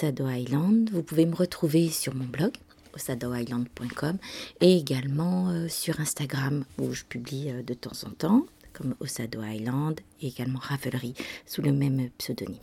Osado 0.00 0.30
Island. 0.30 0.88
Vous 0.90 1.02
pouvez 1.02 1.26
me 1.26 1.34
retrouver 1.34 1.90
sur 1.90 2.14
mon 2.14 2.24
blog 2.24 2.52
osadoisland.com 2.94 4.16
et 4.62 4.74
également 4.78 5.50
euh, 5.50 5.68
sur 5.68 6.00
Instagram 6.00 6.64
où 6.78 6.94
je 6.94 7.04
publie 7.04 7.50
euh, 7.50 7.62
de 7.62 7.74
temps 7.74 7.92
en 8.06 8.10
temps 8.10 8.46
comme 8.72 8.94
Osado 9.00 9.42
Island 9.42 10.00
et 10.22 10.28
également 10.28 10.58
Ravelry 10.58 11.12
sous 11.44 11.60
le 11.60 11.72
même 11.72 12.08
pseudonyme. 12.16 12.56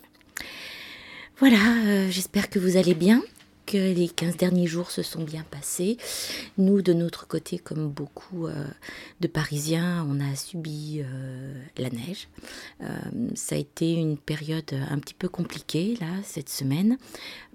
Voilà, 1.38 1.60
euh, 1.86 2.10
j'espère 2.10 2.50
que 2.50 2.58
vous 2.58 2.76
allez 2.76 2.96
bien 2.96 3.22
que 3.68 3.78
les 3.78 4.08
15 4.08 4.38
derniers 4.38 4.66
jours 4.66 4.90
se 4.90 5.04
sont 5.04 5.24
bien 5.24 5.44
passés. 5.44 5.98
Nous, 6.58 6.82
de 6.82 6.94
notre 6.94 7.28
côté, 7.28 7.60
comme 7.60 7.90
beaucoup 7.90 8.48
euh, 8.48 8.66
de 9.20 9.28
Parisiens, 9.28 10.08
on 10.10 10.22
a 10.22 10.36
subi 10.36 11.02
euh, 11.04 11.54
la 11.78 11.90
neige. 11.90 12.30
Euh, 12.82 12.88
ça 13.36 13.56
a 13.56 13.58
été 13.60 13.94
une 13.94 14.18
période 14.18 14.74
un 14.90 14.98
petit 15.00 15.14
peu 15.14 15.28
compliquée, 15.28 15.98
là, 16.00 16.08
cette 16.24 16.50
semaine. 16.50 16.98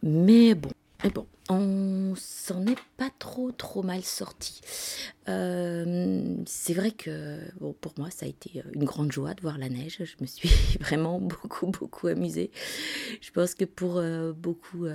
Mais 0.02 0.54
bon, 0.54 0.68
mais 1.02 1.08
bon, 1.08 1.26
on 1.48 2.12
s'en 2.14 2.66
est 2.66 2.78
pas 2.98 3.10
trop 3.18 3.50
trop 3.50 3.82
mal 3.82 4.02
sorti. 4.02 4.60
c'est 5.26 6.74
vrai 6.74 6.90
que 6.90 7.40
bon, 7.58 7.74
pour 7.80 7.94
moi 7.96 8.10
ça 8.10 8.26
a 8.26 8.28
été 8.28 8.62
une 8.74 8.84
grande 8.84 9.10
joie 9.10 9.32
de 9.34 9.40
voir 9.40 9.56
la 9.56 9.70
neige. 9.70 9.98
Je 10.04 10.14
me 10.20 10.26
suis 10.26 10.50
vraiment 10.80 11.18
beaucoup 11.18 11.66
beaucoup 11.66 12.06
amusée. 12.06 12.50
Je 13.20 13.30
pense 13.32 13.54
que 13.54 13.64
pour 13.64 14.00
beaucoup 14.34 14.86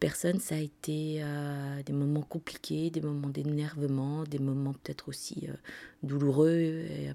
personne, 0.00 0.40
ça 0.40 0.54
a 0.54 0.58
été 0.58 1.18
euh, 1.22 1.82
des 1.82 1.92
moments 1.92 2.22
compliqués, 2.22 2.90
des 2.90 3.02
moments 3.02 3.28
d'énervement, 3.28 4.24
des 4.24 4.38
moments 4.38 4.72
peut-être 4.72 5.08
aussi 5.08 5.46
euh, 5.48 5.52
douloureux, 6.02 6.48
euh, 6.50 7.12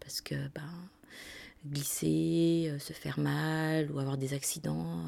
parce 0.00 0.22
que 0.22 0.34
ben, 0.54 0.70
glisser, 1.66 2.74
se 2.80 2.92
faire 2.92 3.20
mal, 3.20 3.92
ou 3.92 4.00
avoir 4.00 4.16
des 4.16 4.34
accidents, 4.34 5.04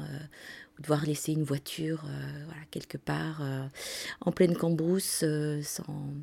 ou 0.77 0.81
devoir 0.81 1.05
laisser 1.05 1.33
une 1.33 1.43
voiture 1.43 2.05
quelque 2.71 2.97
part 2.97 3.43
en 4.21 4.31
pleine 4.31 4.55
cambrousse 4.55 5.25
sans 5.63 6.13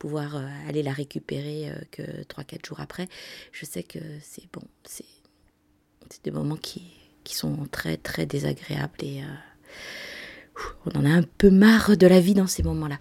pouvoir 0.00 0.34
aller 0.66 0.82
la 0.82 0.92
récupérer 0.92 1.70
que 1.92 2.02
3-4 2.02 2.66
jours 2.66 2.80
après, 2.80 3.08
je 3.52 3.64
sais 3.64 3.84
que 3.84 4.00
c'est 4.20 4.50
bon, 4.52 4.64
c'est 4.82 5.04
des 6.24 6.32
moments 6.32 6.56
qui, 6.56 6.82
qui 7.22 7.36
sont 7.36 7.64
très 7.70 7.96
très 7.96 8.26
désagréables 8.26 9.04
et 9.04 9.22
on 10.86 10.98
en 10.98 11.04
a 11.04 11.10
un 11.10 11.22
peu 11.22 11.50
marre 11.50 11.96
de 11.96 12.06
la 12.06 12.20
vie 12.20 12.34
dans 12.34 12.46
ces 12.46 12.62
moments-là. 12.62 12.98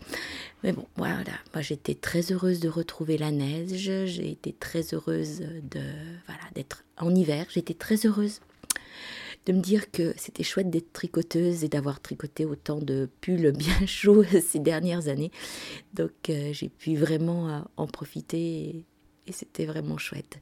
Mais 0.63 0.73
bon, 0.73 0.85
voilà, 0.97 1.23
moi 1.53 1.61
j'étais 1.61 1.95
très 1.95 2.31
heureuse 2.31 2.59
de 2.59 2.69
retrouver 2.69 3.17
la 3.17 3.31
neige, 3.31 4.05
j'ai 4.05 4.31
été 4.31 4.53
très 4.53 4.93
heureuse 4.93 5.39
de 5.39 5.81
voilà 6.25 6.41
d'être 6.53 6.83
en 6.97 7.15
hiver, 7.15 7.45
j'étais 7.49 7.73
très 7.73 8.05
heureuse 8.05 8.41
de 9.45 9.53
me 9.53 9.61
dire 9.61 9.89
que 9.89 10.13
c'était 10.17 10.43
chouette 10.43 10.69
d'être 10.69 10.93
tricoteuse 10.93 11.63
et 11.63 11.69
d'avoir 11.69 12.01
tricoté 12.01 12.45
autant 12.45 12.79
de 12.79 13.09
pulls 13.21 13.51
bien 13.51 13.73
chauds 13.85 14.23
ces 14.23 14.59
dernières 14.59 15.07
années. 15.07 15.31
Donc 15.93 16.29
euh, 16.29 16.51
j'ai 16.53 16.69
pu 16.69 16.95
vraiment 16.95 17.49
euh, 17.49 17.59
en 17.77 17.87
profiter 17.87 18.85
et 19.27 19.31
c'était 19.31 19.65
vraiment 19.65 19.97
chouette. 19.97 20.39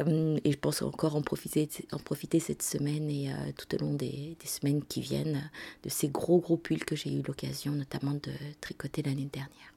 Euh, 0.00 0.38
et 0.44 0.52
je 0.52 0.58
pense 0.58 0.82
encore 0.82 1.16
en 1.16 1.22
profiter, 1.22 1.68
en 1.92 1.98
profiter 1.98 2.40
cette 2.40 2.62
semaine 2.62 3.10
et 3.10 3.30
euh, 3.30 3.34
tout 3.56 3.74
au 3.74 3.78
long 3.78 3.94
des, 3.94 4.36
semaines 4.44 4.84
qui 4.84 5.00
viennent 5.00 5.50
de 5.82 5.88
ces 5.88 6.08
gros 6.08 6.38
gros 6.38 6.56
pulls 6.56 6.84
que 6.84 6.96
j'ai 6.96 7.12
eu 7.12 7.22
l'occasion 7.26 7.72
notamment 7.72 8.12
de 8.12 8.32
tricoter 8.60 9.02
l'année 9.02 9.28
dernière. 9.32 9.72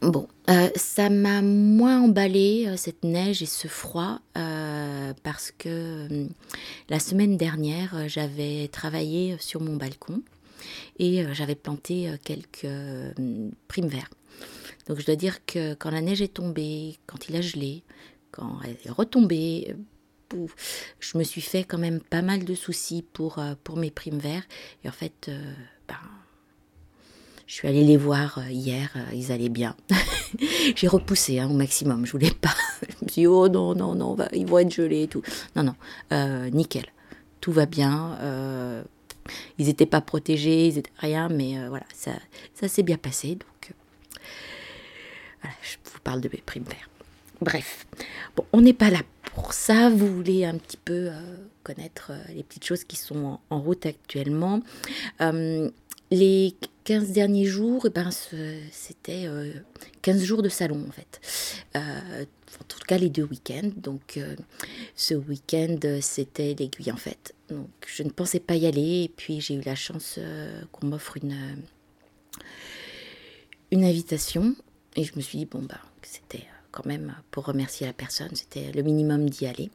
Bon, 0.00 0.26
euh, 0.50 0.68
ça 0.74 1.08
m'a 1.08 1.42
moins 1.42 2.02
emballé 2.02 2.74
cette 2.76 3.04
neige 3.04 3.40
et 3.40 3.46
ce 3.46 3.68
froid 3.68 4.20
parce 5.22 5.52
que 5.56 6.26
la 6.88 6.98
semaine 6.98 7.36
dernière 7.36 8.08
j'avais 8.08 8.66
travaillé 8.66 9.36
sur 9.38 9.60
mon 9.60 9.76
balcon 9.76 10.20
et 10.98 11.24
j'avais 11.34 11.54
planté 11.54 12.10
quelques 12.24 12.66
primes 13.68 13.86
vertes. 13.86 14.16
Donc 14.88 14.98
je 14.98 15.06
dois 15.06 15.16
dire 15.16 15.44
que 15.46 15.74
quand 15.74 15.90
la 15.90 16.00
neige 16.00 16.22
est 16.22 16.34
tombée, 16.34 16.98
quand 17.06 17.28
il 17.28 17.36
a 17.36 17.40
gelé, 17.40 17.82
quand 18.32 18.58
elle 18.64 18.76
est 18.84 18.90
retombée, 18.90 19.74
euh, 20.34 20.46
je 20.98 21.18
me 21.18 21.22
suis 21.22 21.40
fait 21.40 21.62
quand 21.62 21.78
même 21.78 22.00
pas 22.00 22.22
mal 22.22 22.44
de 22.44 22.54
soucis 22.54 23.04
pour, 23.12 23.38
euh, 23.38 23.54
pour 23.62 23.76
mes 23.76 23.90
primes 23.90 24.18
verts. 24.18 24.42
Et 24.82 24.88
en 24.88 24.92
fait, 24.92 25.26
euh, 25.28 25.52
ben, 25.86 25.94
je 27.46 27.54
suis 27.54 27.68
allée 27.68 27.84
les 27.84 27.98
voir 27.98 28.40
hier, 28.50 28.96
ils 29.12 29.30
allaient 29.30 29.50
bien. 29.50 29.76
J'ai 30.74 30.88
repoussé 30.88 31.38
hein, 31.38 31.48
au 31.50 31.54
maximum, 31.54 32.06
je 32.06 32.12
voulais 32.12 32.30
pas. 32.30 32.54
je 32.82 33.04
me 33.04 33.10
suis 33.10 33.22
dit, 33.22 33.26
oh 33.26 33.48
non, 33.48 33.74
non, 33.74 33.94
non, 33.94 34.16
ils 34.32 34.46
vont 34.46 34.58
être 34.58 34.72
gelés 34.72 35.02
et 35.02 35.08
tout. 35.08 35.22
Non, 35.54 35.62
non, 35.62 36.50
nickel. 36.50 36.86
Tout 37.40 37.52
va 37.52 37.66
bien. 37.66 38.84
ils 39.58 39.66
n'étaient 39.66 39.84
pas 39.84 40.00
protégés, 40.00 40.68
ils 40.68 40.78
étaient 40.78 40.90
rien, 40.96 41.28
mais 41.28 41.68
voilà, 41.68 41.84
ça, 41.92 42.12
ça 42.54 42.68
s'est 42.68 42.84
bien 42.84 42.96
passé. 42.96 43.34
Donc, 43.34 43.51
je 45.62 45.76
vous 45.84 46.00
parle 46.00 46.20
de 46.20 46.28
verts. 46.28 46.88
Bref, 47.42 47.86
bon, 48.36 48.44
on 48.52 48.60
n'est 48.60 48.72
pas 48.72 48.90
là 48.90 49.00
pour 49.34 49.52
ça. 49.52 49.90
Vous 49.90 50.06
voulez 50.06 50.44
un 50.44 50.56
petit 50.58 50.76
peu 50.76 51.08
euh, 51.08 51.36
connaître 51.64 52.12
euh, 52.12 52.32
les 52.34 52.44
petites 52.44 52.64
choses 52.64 52.84
qui 52.84 52.96
sont 52.96 53.40
en, 53.50 53.60
route 53.60 53.84
actuellement. 53.84 54.60
Euh, 55.20 55.68
les 56.12 56.54
15 56.84 57.10
derniers 57.10 57.46
jours, 57.46 57.86
eh 57.86 57.90
ben, 57.90 58.10
c'était 58.70 59.26
15 60.02 60.22
jours 60.22 60.42
de 60.42 60.50
salon 60.50 60.84
en 60.86 60.92
fait. 60.92 61.20
en 61.74 62.64
tout 62.68 62.78
cas, 62.86 62.98
les 62.98 63.08
deux 63.08 63.22
week-ends. 63.22 63.70
Donc, 63.76 64.20
ce 64.94 65.14
week-end, 65.14 65.78
c'était 66.02 66.54
l'aiguille 66.54 66.92
en 66.92 66.96
fait. 66.96 67.34
Donc, 67.48 67.70
je 67.86 68.02
ne 68.02 68.10
pensais 68.10 68.40
pas 68.40 68.56
y 68.56 68.66
aller. 68.66 69.04
Et 69.04 69.08
puis, 69.08 69.40
j'ai 69.40 69.54
eu 69.54 69.62
la 69.62 69.74
chance 69.74 70.18
qu'on 70.70 70.88
m'offre 70.88 71.16
une, 71.16 71.56
une 73.70 73.84
invitation 73.84 74.54
et 74.96 75.04
je 75.04 75.12
me 75.16 75.20
suis 75.20 75.38
dit, 75.38 75.46
bon, 75.46 75.62
bah, 75.62 75.80
c'était 76.02 76.38
euh, 76.38 76.66
quand 76.70 76.86
même, 76.86 77.14
pour 77.30 77.46
remercier 77.46 77.86
la 77.86 77.92
personne, 77.92 78.34
c'était 78.34 78.72
le 78.72 78.82
minimum 78.82 79.28
d'y 79.28 79.46
aller. 79.46 79.70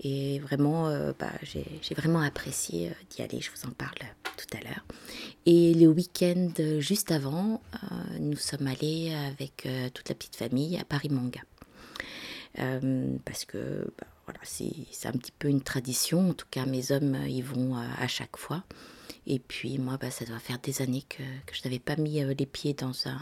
Et 0.00 0.38
vraiment, 0.40 0.88
euh, 0.88 1.12
bah, 1.18 1.32
j'ai 1.42 1.94
vraiment 1.94 2.20
apprécié 2.20 2.88
euh, 2.88 2.92
d'y 3.10 3.22
aller, 3.22 3.40
je 3.40 3.50
vous 3.50 3.68
en 3.68 3.72
parle 3.72 3.98
tout 4.36 4.56
à 4.56 4.60
l'heure. 4.60 4.84
Et 5.46 5.74
le 5.74 5.86
week-end 5.86 6.50
juste 6.78 7.10
avant, 7.10 7.60
nous 8.20 8.36
sommes 8.36 8.66
allés 8.66 9.12
avec 9.14 9.66
toute 9.94 10.08
la 10.08 10.14
petite 10.14 10.36
famille 10.36 10.78
à 10.78 10.84
Paris 10.84 11.08
Manga. 11.08 11.40
parce 13.24 13.44
que 13.44 13.90
bah, 13.98 14.06
voilà, 14.26 14.40
c'est 14.44 15.08
un 15.08 15.12
petit 15.12 15.32
peu 15.32 15.48
une 15.48 15.62
tradition, 15.62 16.30
en 16.30 16.34
tout 16.34 16.46
cas 16.50 16.66
mes 16.66 16.92
hommes 16.92 17.16
y 17.26 17.40
vont 17.40 17.74
à 17.76 18.06
chaque 18.06 18.36
fois. 18.36 18.62
Et 19.26 19.38
puis 19.38 19.78
moi, 19.78 19.96
bah, 19.96 20.10
ça 20.10 20.24
doit 20.24 20.38
faire 20.38 20.58
des 20.58 20.82
années 20.82 21.04
que, 21.08 21.22
que 21.46 21.54
je 21.54 21.62
n'avais 21.64 21.80
pas 21.80 21.96
mis 21.96 22.22
les 22.22 22.46
pieds 22.46 22.74
dans 22.74 22.92
un 23.06 23.18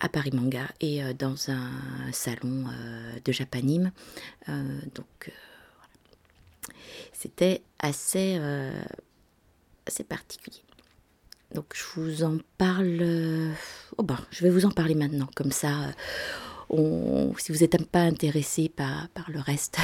à 0.00 0.08
Paris 0.08 0.30
Manga 0.32 0.66
et 0.80 1.02
euh, 1.02 1.12
dans 1.12 1.50
un 1.50 1.70
salon 2.12 2.66
euh, 2.68 3.12
de 3.24 3.32
Japanime. 3.32 3.92
Euh, 4.48 4.80
donc 4.94 5.32
c'était 7.12 7.62
assez, 7.78 8.40
particulier. 10.08 10.62
Donc 11.54 11.74
je 11.74 12.00
vous 12.00 12.24
en 12.24 12.38
parle. 12.58 13.52
Oh 13.98 14.02
ben, 14.02 14.18
je 14.30 14.42
vais 14.42 14.50
vous 14.50 14.64
en 14.66 14.70
parler 14.70 14.94
maintenant, 14.94 15.28
comme 15.34 15.52
ça. 15.52 15.92
Si 16.70 17.52
vous 17.52 17.58
n'êtes 17.58 17.86
pas 17.86 18.00
intéressé 18.00 18.68
par, 18.68 19.08
par 19.10 19.30
le 19.30 19.40
reste, 19.40 19.76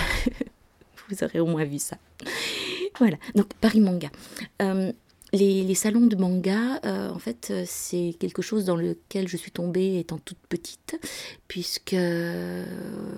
vous 1.08 1.22
aurez 1.22 1.38
au 1.38 1.46
moins 1.46 1.64
vu 1.64 1.78
ça. 1.78 1.98
Voilà, 2.98 3.16
donc 3.34 3.52
Paris 3.54 3.80
Manga. 3.80 4.10
Les, 5.32 5.74
salons 5.74 6.06
de 6.06 6.16
manga, 6.16 6.80
euh, 6.86 7.10
en 7.10 7.18
fait, 7.18 7.48
euh, 7.50 7.64
c'est 7.66 8.16
quelque 8.18 8.40
chose 8.40 8.64
dans 8.64 8.76
lequel 8.76 9.28
je 9.28 9.36
suis 9.36 9.50
tombée 9.50 9.98
étant 9.98 10.18
toute 10.18 10.38
petite, 10.48 10.98
puisque 11.48 11.92
euh, 11.92 12.64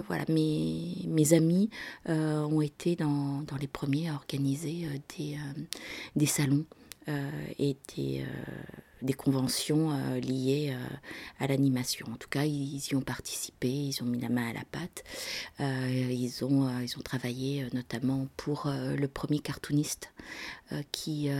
voilà, 0.08 0.24
mes, 0.28 0.96
mes 1.06 1.34
amis 1.34 1.70
ont 2.08 2.60
été 2.60 2.96
dans, 2.96 3.42
dans, 3.42 3.56
les 3.56 3.68
premiers 3.68 4.08
à 4.08 4.14
organiser 4.14 4.88
des, 5.16 5.38
des 6.16 6.26
salons 6.26 6.64
et 7.58 7.76
des 7.96 8.24
des 9.02 9.12
conventions 9.12 9.90
euh, 9.90 10.20
liées 10.20 10.72
euh, 10.72 10.96
à 11.38 11.46
l'animation. 11.46 12.06
En 12.12 12.16
tout 12.16 12.28
cas, 12.28 12.44
ils, 12.44 12.78
y 12.90 12.94
ont 12.94 13.00
participé, 13.00 13.68
ils 13.68 14.02
ont 14.02 14.06
mis 14.06 14.20
la 14.20 14.28
main 14.28 14.50
à 14.50 14.52
la 14.52 14.64
pâte. 14.70 15.04
Euh, 15.60 16.08
ils, 16.10 16.44
ont, 16.44 16.68
ils 16.80 16.98
ont 16.98 17.02
travaillé 17.02 17.66
notamment 17.72 18.26
pour 18.36 18.66
le 18.66 19.06
premier 19.06 19.38
cartooniste 19.38 20.12
qui, 20.92 21.30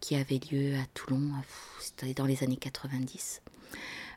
qui 0.00 0.14
avait 0.14 0.40
lieu 0.50 0.74
à 0.76 0.86
Toulon, 0.94 1.32
c'était 1.80 2.14
dans 2.14 2.26
les 2.26 2.42
années 2.42 2.56
90. 2.56 3.42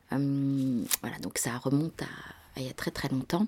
voilà, 0.09 1.18
donc 1.21 1.38
ça 1.38 1.57
remonte 1.57 2.01
à, 2.01 2.07
il 2.57 2.63
y 2.68 2.69
a 2.69 2.74
très 2.74 2.91
très 2.91 3.09
longtemps. 3.09 3.47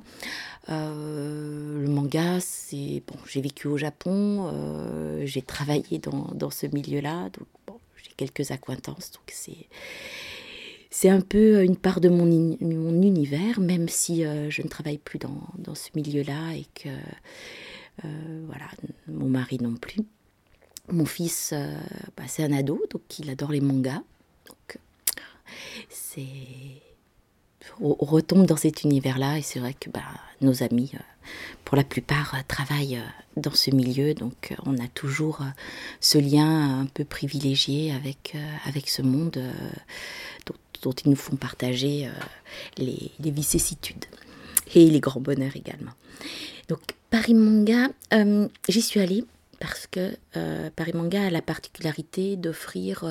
le 0.67 1.87
manga, 1.87 2.39
c'est 2.39 3.03
bon, 3.07 3.17
j'ai 3.27 3.41
vécu 3.41 3.67
au 3.67 3.77
Japon, 3.77 4.51
j'ai 5.25 5.41
travaillé 5.41 5.99
dans, 5.99 6.31
dans 6.33 6.49
ce 6.49 6.67
milieu-là, 6.67 7.29
donc 7.29 7.47
quelques 8.17 8.51
acquaintances. 8.51 9.11
Donc 9.11 9.31
c'est 9.31 9.67
c'est 10.89 11.09
un 11.09 11.21
peu 11.21 11.63
une 11.63 11.75
part 11.75 11.99
de 11.99 12.07
mon, 12.07 12.25
mon 12.61 13.01
univers, 13.01 13.59
même 13.59 13.89
si 13.89 14.25
euh, 14.25 14.49
je 14.49 14.61
ne 14.61 14.69
travaille 14.69 14.97
plus 14.97 15.19
dans, 15.19 15.41
dans 15.57 15.75
ce 15.75 15.89
milieu-là 15.95 16.53
et 16.55 16.65
que 16.73 16.89
voilà, 18.47 18.67
mon 19.07 19.27
mari 19.27 19.57
non 19.59 19.75
plus. 19.75 20.01
Mon 20.91 21.05
fils, 21.05 21.53
bah, 22.15 22.23
c'est 22.27 22.43
un 22.43 22.51
ado, 22.51 22.81
donc 22.91 23.01
il 23.19 23.29
adore 23.29 23.51
les 23.51 23.61
mangas. 23.61 24.03
Donc, 24.47 24.77
c'est 25.89 26.27
retombe 27.79 28.45
dans 28.45 28.57
cet 28.57 28.83
univers-là 28.83 29.37
et 29.37 29.41
c'est 29.41 29.59
vrai 29.59 29.73
que 29.73 29.89
bah, 29.89 30.01
nos 30.41 30.63
amis, 30.63 30.91
euh, 30.93 30.99
pour 31.63 31.77
la 31.77 31.83
plupart, 31.83 32.35
euh, 32.35 32.39
travaillent 32.47 32.97
euh, 32.97 33.39
dans 33.41 33.53
ce 33.53 33.71
milieu, 33.71 34.13
donc 34.13 34.53
on 34.65 34.77
a 34.77 34.87
toujours 34.87 35.41
ce 35.99 36.17
lien 36.17 36.79
un 36.81 36.85
peu 36.85 37.03
privilégié 37.03 37.93
avec, 37.93 38.37
avec 38.65 38.89
ce 38.89 39.01
monde 39.01 39.37
dont, 40.81 40.91
ils 41.03 41.09
nous 41.09 41.17
font 41.17 41.35
partager 41.35 42.09
les, 42.77 43.11
vicissitudes 43.19 44.05
et 44.73 44.89
les 44.89 45.01
grands 45.01 45.19
bonheurs 45.19 45.57
également. 45.57 45.91
Donc 46.69 46.79
Paris 47.09 47.33
Manga, 47.33 47.89
j'y 48.69 48.81
suis 48.81 49.01
allée 49.01 49.25
parce 49.59 49.85
que 49.85 50.15
Paris 50.77 50.93
Manga 50.93 51.25
a 51.25 51.29
la 51.29 51.41
particularité 51.41 52.37
d'offrir 52.37 53.03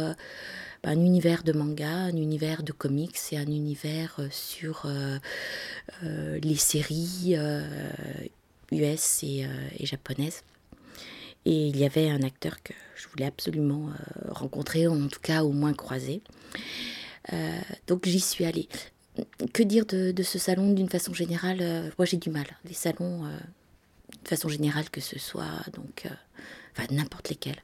un 0.84 1.00
univers 1.00 1.42
de 1.42 1.52
manga, 1.52 1.88
un 1.88 2.16
univers 2.16 2.62
de 2.62 2.72
comics 2.72 3.18
et 3.32 3.38
un 3.38 3.46
univers 3.46 4.16
euh, 4.18 4.28
sur 4.30 4.82
euh, 4.84 5.18
euh, 6.02 6.38
les 6.42 6.56
séries 6.56 7.36
US 8.72 9.22
et, 9.22 9.46
japonaises. 9.80 10.42
Et 11.46 11.66
il 11.68 11.76
y 11.76 11.84
avait 11.84 12.10
un 12.10 12.22
acteur 12.22 12.62
que 12.62 12.72
je 12.96 13.08
voulais 13.08 13.26
absolument 13.26 13.90
rencontrer, 14.28 14.86
en 14.86 15.08
tout 15.08 15.20
cas 15.20 15.44
au 15.44 15.52
moins 15.52 15.74
croiser. 15.74 16.22
donc 17.86 18.06
j'y 18.06 18.20
suis 18.20 18.46
allée. 18.46 18.66
Que 19.52 19.62
dire 19.62 19.84
de, 19.84 20.22
ce 20.22 20.38
salon 20.38 20.72
d'une 20.72 20.88
façon 20.88 21.12
générale 21.12 21.92
Moi 21.98 22.06
j'ai 22.06 22.16
du 22.16 22.30
mal. 22.30 22.46
Les 22.64 22.72
salons, 22.72 23.24
de 23.24 24.28
façon 24.28 24.48
générale, 24.48 24.88
que 24.88 25.02
ce 25.02 25.18
soit 25.18 25.60
donc, 25.74 26.08
n'importe 26.90 27.28
lesquels. 27.28 27.62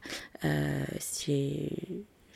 c'est 0.98 1.72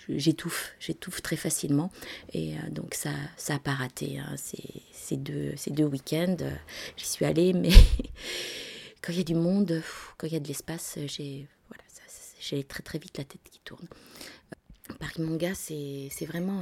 j'étouffe, 0.09 0.73
j'étouffe 0.81 1.23
très 1.23 1.37
facilement. 1.37 1.91
Et 2.33 2.55
euh, 2.55 2.71
donc 2.71 2.95
ça 2.95 3.11
ça 3.37 3.59
pas 3.59 3.75
raté. 3.75 4.19
Hein. 4.19 4.35
Ces, 4.37 5.17
deux, 5.17 5.55
ces 5.57 5.71
deux 5.71 5.85
week-ends, 5.85 6.37
euh, 6.41 6.51
j'y 6.97 7.07
suis 7.07 7.25
allée, 7.25 7.53
mais 7.53 7.71
quand 9.03 9.13
il 9.13 9.19
y 9.19 9.21
a 9.21 9.25
du 9.25 9.35
monde, 9.35 9.83
quand 10.17 10.27
il 10.27 10.33
y 10.33 10.37
a 10.37 10.41
de 10.41 10.49
l'espace, 10.49 10.99
j'ai 11.07 11.47
voilà, 11.69 12.65
très 12.65 12.83
très 12.83 12.99
vite 12.99 13.19
la 13.19 13.25
tête 13.25 13.41
qui 13.51 13.61
tourne. 13.61 13.87
Euh, 13.91 14.95
Paris 14.99 15.21
Manga, 15.21 15.55
c'est 15.55 16.27
vraiment 16.27 16.61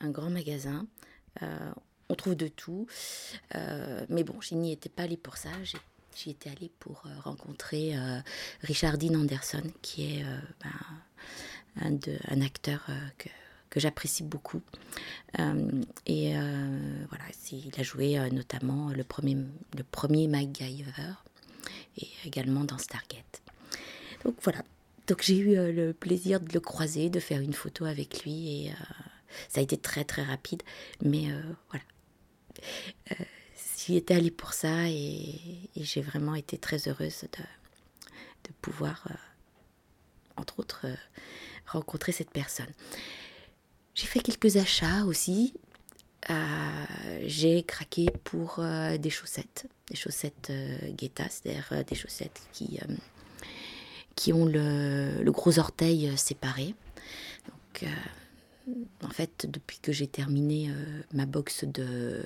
un, 0.00 0.10
grand 0.10 0.30
magasin. 0.30 0.86
on 2.08 2.14
trouve 2.14 2.34
de 2.34 2.48
tout. 2.48 2.86
mais 3.52 4.22
bon, 4.22 4.40
je 4.40 4.54
n'y 4.54 4.72
étais 4.72 4.88
pas 4.88 5.04
allée 5.04 5.16
pour 5.16 5.36
ça. 5.36 5.50
J'y 6.14 6.30
étais 6.30 6.50
allée 6.50 6.70
pour 6.78 7.02
rencontrer 7.24 7.94
Richardine 8.62 9.16
Anderson, 9.16 9.62
qui 9.82 10.18
est 10.18 10.24
ben, 10.62 10.70
un, 11.80 12.40
acteur 12.40 12.84
euh, 12.88 13.08
que, 13.18 13.80
j'apprécie 13.80 14.22
beaucoup. 14.22 14.62
Euh, 15.40 15.82
et 16.06 16.36
euh, 16.36 17.04
voilà, 17.08 17.24
il 17.50 17.72
a 17.78 17.82
joué 17.82 18.18
notamment 18.30 18.90
le 18.90 19.02
premier, 19.02 19.36
le 19.76 19.82
premier 19.82 20.28
MacGyver 20.28 21.14
et 21.98 22.08
également 22.24 22.64
dans 22.64 22.78
Stargate. 22.78 23.42
Donc 24.24 24.36
voilà, 24.42 24.62
donc 25.08 25.22
j'ai 25.22 25.38
eu 25.38 25.72
le 25.72 25.92
plaisir 25.92 26.40
de 26.40 26.52
le 26.52 26.60
croiser, 26.60 27.10
de 27.10 27.20
faire 27.20 27.40
une 27.40 27.52
photo 27.52 27.84
avec 27.84 28.24
lui 28.24 28.66
et 28.66 28.72
ça 29.48 29.58
a 29.60 29.62
été 29.62 29.76
très 29.76 30.04
très 30.04 30.22
rapide, 30.22 30.62
mais 31.02 31.26
voilà. 31.70 31.84
J'y 33.76 33.96
étais 33.96 34.14
allée 34.14 34.30
pour 34.30 34.52
ça 34.54 34.88
et, 34.88 35.34
j'ai 35.76 36.00
vraiment 36.00 36.36
été 36.36 36.56
très 36.56 36.88
heureuse 36.88 37.22
de, 37.22 37.42
de 38.48 38.52
pouvoir, 38.62 39.08
entre 40.36 40.60
autres, 40.60 40.86
rencontrer 41.66 42.12
cette 42.12 42.30
personne. 42.30 42.72
J'ai 43.94 44.06
fait 44.06 44.20
quelques 44.20 44.56
achats 44.56 45.04
aussi. 45.04 45.54
Euh, 46.30 47.20
j'ai 47.26 47.62
craqué 47.62 48.06
pour 48.24 48.56
euh, 48.58 48.96
des 48.96 49.10
chaussettes, 49.10 49.66
des 49.88 49.96
chaussettes 49.96 50.48
euh, 50.50 50.78
Guetta, 50.92 51.24
c'est-à-dire 51.28 51.84
des 51.84 51.94
chaussettes 51.94 52.40
qui, 52.52 52.78
qui 54.14 54.32
ont 54.32 54.46
le, 54.46 55.22
gros 55.30 55.58
orteil 55.58 56.16
séparé. 56.16 56.74
Donc, 57.46 57.90
en 59.02 59.10
fait, 59.10 59.46
depuis 59.48 59.78
que 59.78 59.92
j'ai 59.92 60.06
terminé 60.06 60.70
ma 61.12 61.26
box 61.26 61.64
de, 61.64 62.22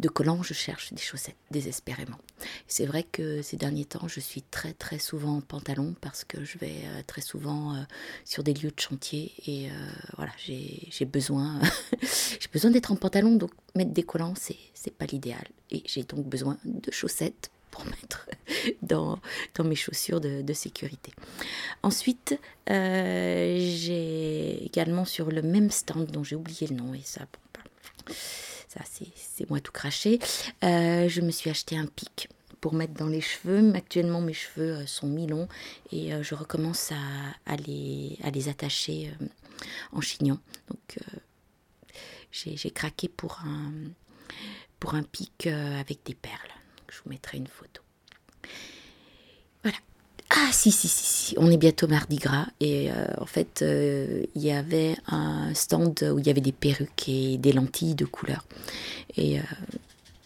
de 0.00 0.08
collants, 0.08 0.42
je 0.42 0.54
cherche 0.54 0.92
des 0.92 1.02
chaussettes 1.02 1.36
désespérément. 1.50 2.18
C'est 2.66 2.86
vrai 2.86 3.04
que 3.04 3.42
ces 3.42 3.56
derniers 3.56 3.84
temps, 3.84 4.08
je 4.08 4.20
suis 4.20 4.42
très 4.42 4.72
très 4.72 4.98
souvent 4.98 5.36
en 5.36 5.40
pantalon 5.40 5.94
parce 6.00 6.24
que 6.24 6.44
je 6.44 6.58
vais 6.58 6.82
euh, 6.84 7.02
très 7.06 7.20
souvent 7.20 7.74
euh, 7.74 7.82
sur 8.24 8.42
des 8.42 8.54
lieux 8.54 8.70
de 8.70 8.80
chantier 8.80 9.32
et 9.46 9.70
euh, 9.70 9.74
voilà, 10.16 10.32
j'ai 10.38 11.04
besoin, 11.04 11.60
besoin 12.52 12.70
d'être 12.70 12.92
en 12.92 12.96
pantalon, 12.96 13.36
donc 13.36 13.50
mettre 13.74 13.92
des 13.92 14.02
collants, 14.02 14.34
c'est 14.36 14.94
pas 14.96 15.06
l'idéal. 15.06 15.46
Et 15.70 15.82
j'ai 15.86 16.02
donc 16.02 16.26
besoin 16.26 16.58
de 16.64 16.90
chaussettes 16.90 17.50
pour 17.70 17.84
mettre 17.86 18.28
dans, 18.82 19.18
dans 19.54 19.64
mes 19.64 19.76
chaussures 19.76 20.20
de, 20.20 20.52
sécurité. 20.52 21.12
Ensuite, 21.82 22.38
j'ai 22.68 24.64
également 24.64 25.04
sur 25.04 25.30
le 25.30 25.42
même 25.42 25.70
stand 25.70 26.10
dont 26.10 26.22
j'ai 26.22 26.36
oublié 26.36 26.66
le 26.66 26.76
nom 26.76 26.92
et 26.92 27.00
ça, 27.02 27.20
bon, 27.20 28.14
ça 28.72 28.80
c'est 29.14 29.48
moi 29.50 29.60
tout 29.60 29.72
craché. 29.72 30.18
Euh, 30.64 31.08
je 31.08 31.20
me 31.20 31.30
suis 31.30 31.50
acheté 31.50 31.76
un 31.76 31.86
pic 31.86 32.28
pour 32.60 32.74
mettre 32.74 32.94
dans 32.94 33.06
les 33.06 33.20
cheveux. 33.20 33.72
Actuellement, 33.74 34.20
mes 34.20 34.32
cheveux 34.32 34.76
euh, 34.76 34.86
sont 34.86 35.08
mi-longs 35.08 35.48
et 35.90 36.14
euh, 36.14 36.22
je 36.22 36.34
recommence 36.34 36.92
à, 37.46 37.56
les, 37.56 38.18
attacher 38.48 39.12
en 39.92 40.00
chignon. 40.00 40.38
Donc, 40.68 40.98
j'ai 42.30 42.70
craqué 42.70 43.08
pour 43.08 43.40
un, 43.44 43.72
pour 44.80 44.94
un 44.94 45.02
pic 45.02 45.46
avec 45.46 46.00
des 46.04 46.14
perles. 46.14 46.54
je 46.88 46.98
vous 47.04 47.10
mettrai 47.10 47.36
une 47.36 47.46
photo. 47.46 47.81
Ah 50.44 50.50
si, 50.50 50.72
si, 50.72 50.88
si, 50.88 51.04
si, 51.04 51.34
on 51.38 51.52
est 51.52 51.56
bientôt 51.56 51.86
mardi 51.86 52.16
gras 52.16 52.48
et 52.58 52.90
euh, 52.90 53.06
en 53.18 53.26
fait 53.26 53.62
euh, 53.62 54.24
il 54.34 54.42
y 54.42 54.50
avait 54.50 54.96
un 55.06 55.54
stand 55.54 56.02
où 56.12 56.18
il 56.18 56.26
y 56.26 56.30
avait 56.30 56.40
des 56.40 56.50
perruques 56.50 57.08
et 57.08 57.38
des 57.38 57.52
lentilles 57.52 57.94
de 57.94 58.04
couleur. 58.04 58.44
Et 59.16 59.38
euh, 59.38 59.42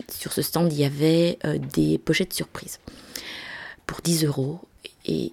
sur 0.08 0.32
ce 0.32 0.40
stand 0.40 0.72
il 0.72 0.78
y 0.78 0.86
avait 0.86 1.38
des 1.74 1.98
pochettes 1.98 2.32
surprises 2.32 2.80
pour 3.86 4.00
10 4.00 4.24
euros 4.24 4.60
et 5.04 5.32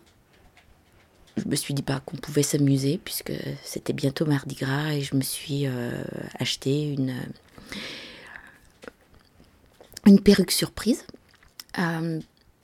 je 1.37 1.45
me 1.47 1.55
suis 1.55 1.73
dit 1.73 1.81
pas 1.81 1.93
bah, 1.93 2.01
qu'on 2.05 2.17
pouvait 2.17 2.43
s'amuser 2.43 2.99
puisque 3.01 3.31
c'était 3.63 3.93
bientôt 3.93 4.25
mardi 4.25 4.55
gras 4.55 4.91
et 4.91 5.01
je 5.01 5.15
me 5.15 5.21
suis 5.21 5.65
acheté 6.39 6.93
une, 10.03 10.19
perruque 10.19 10.51
surprise. 10.51 11.05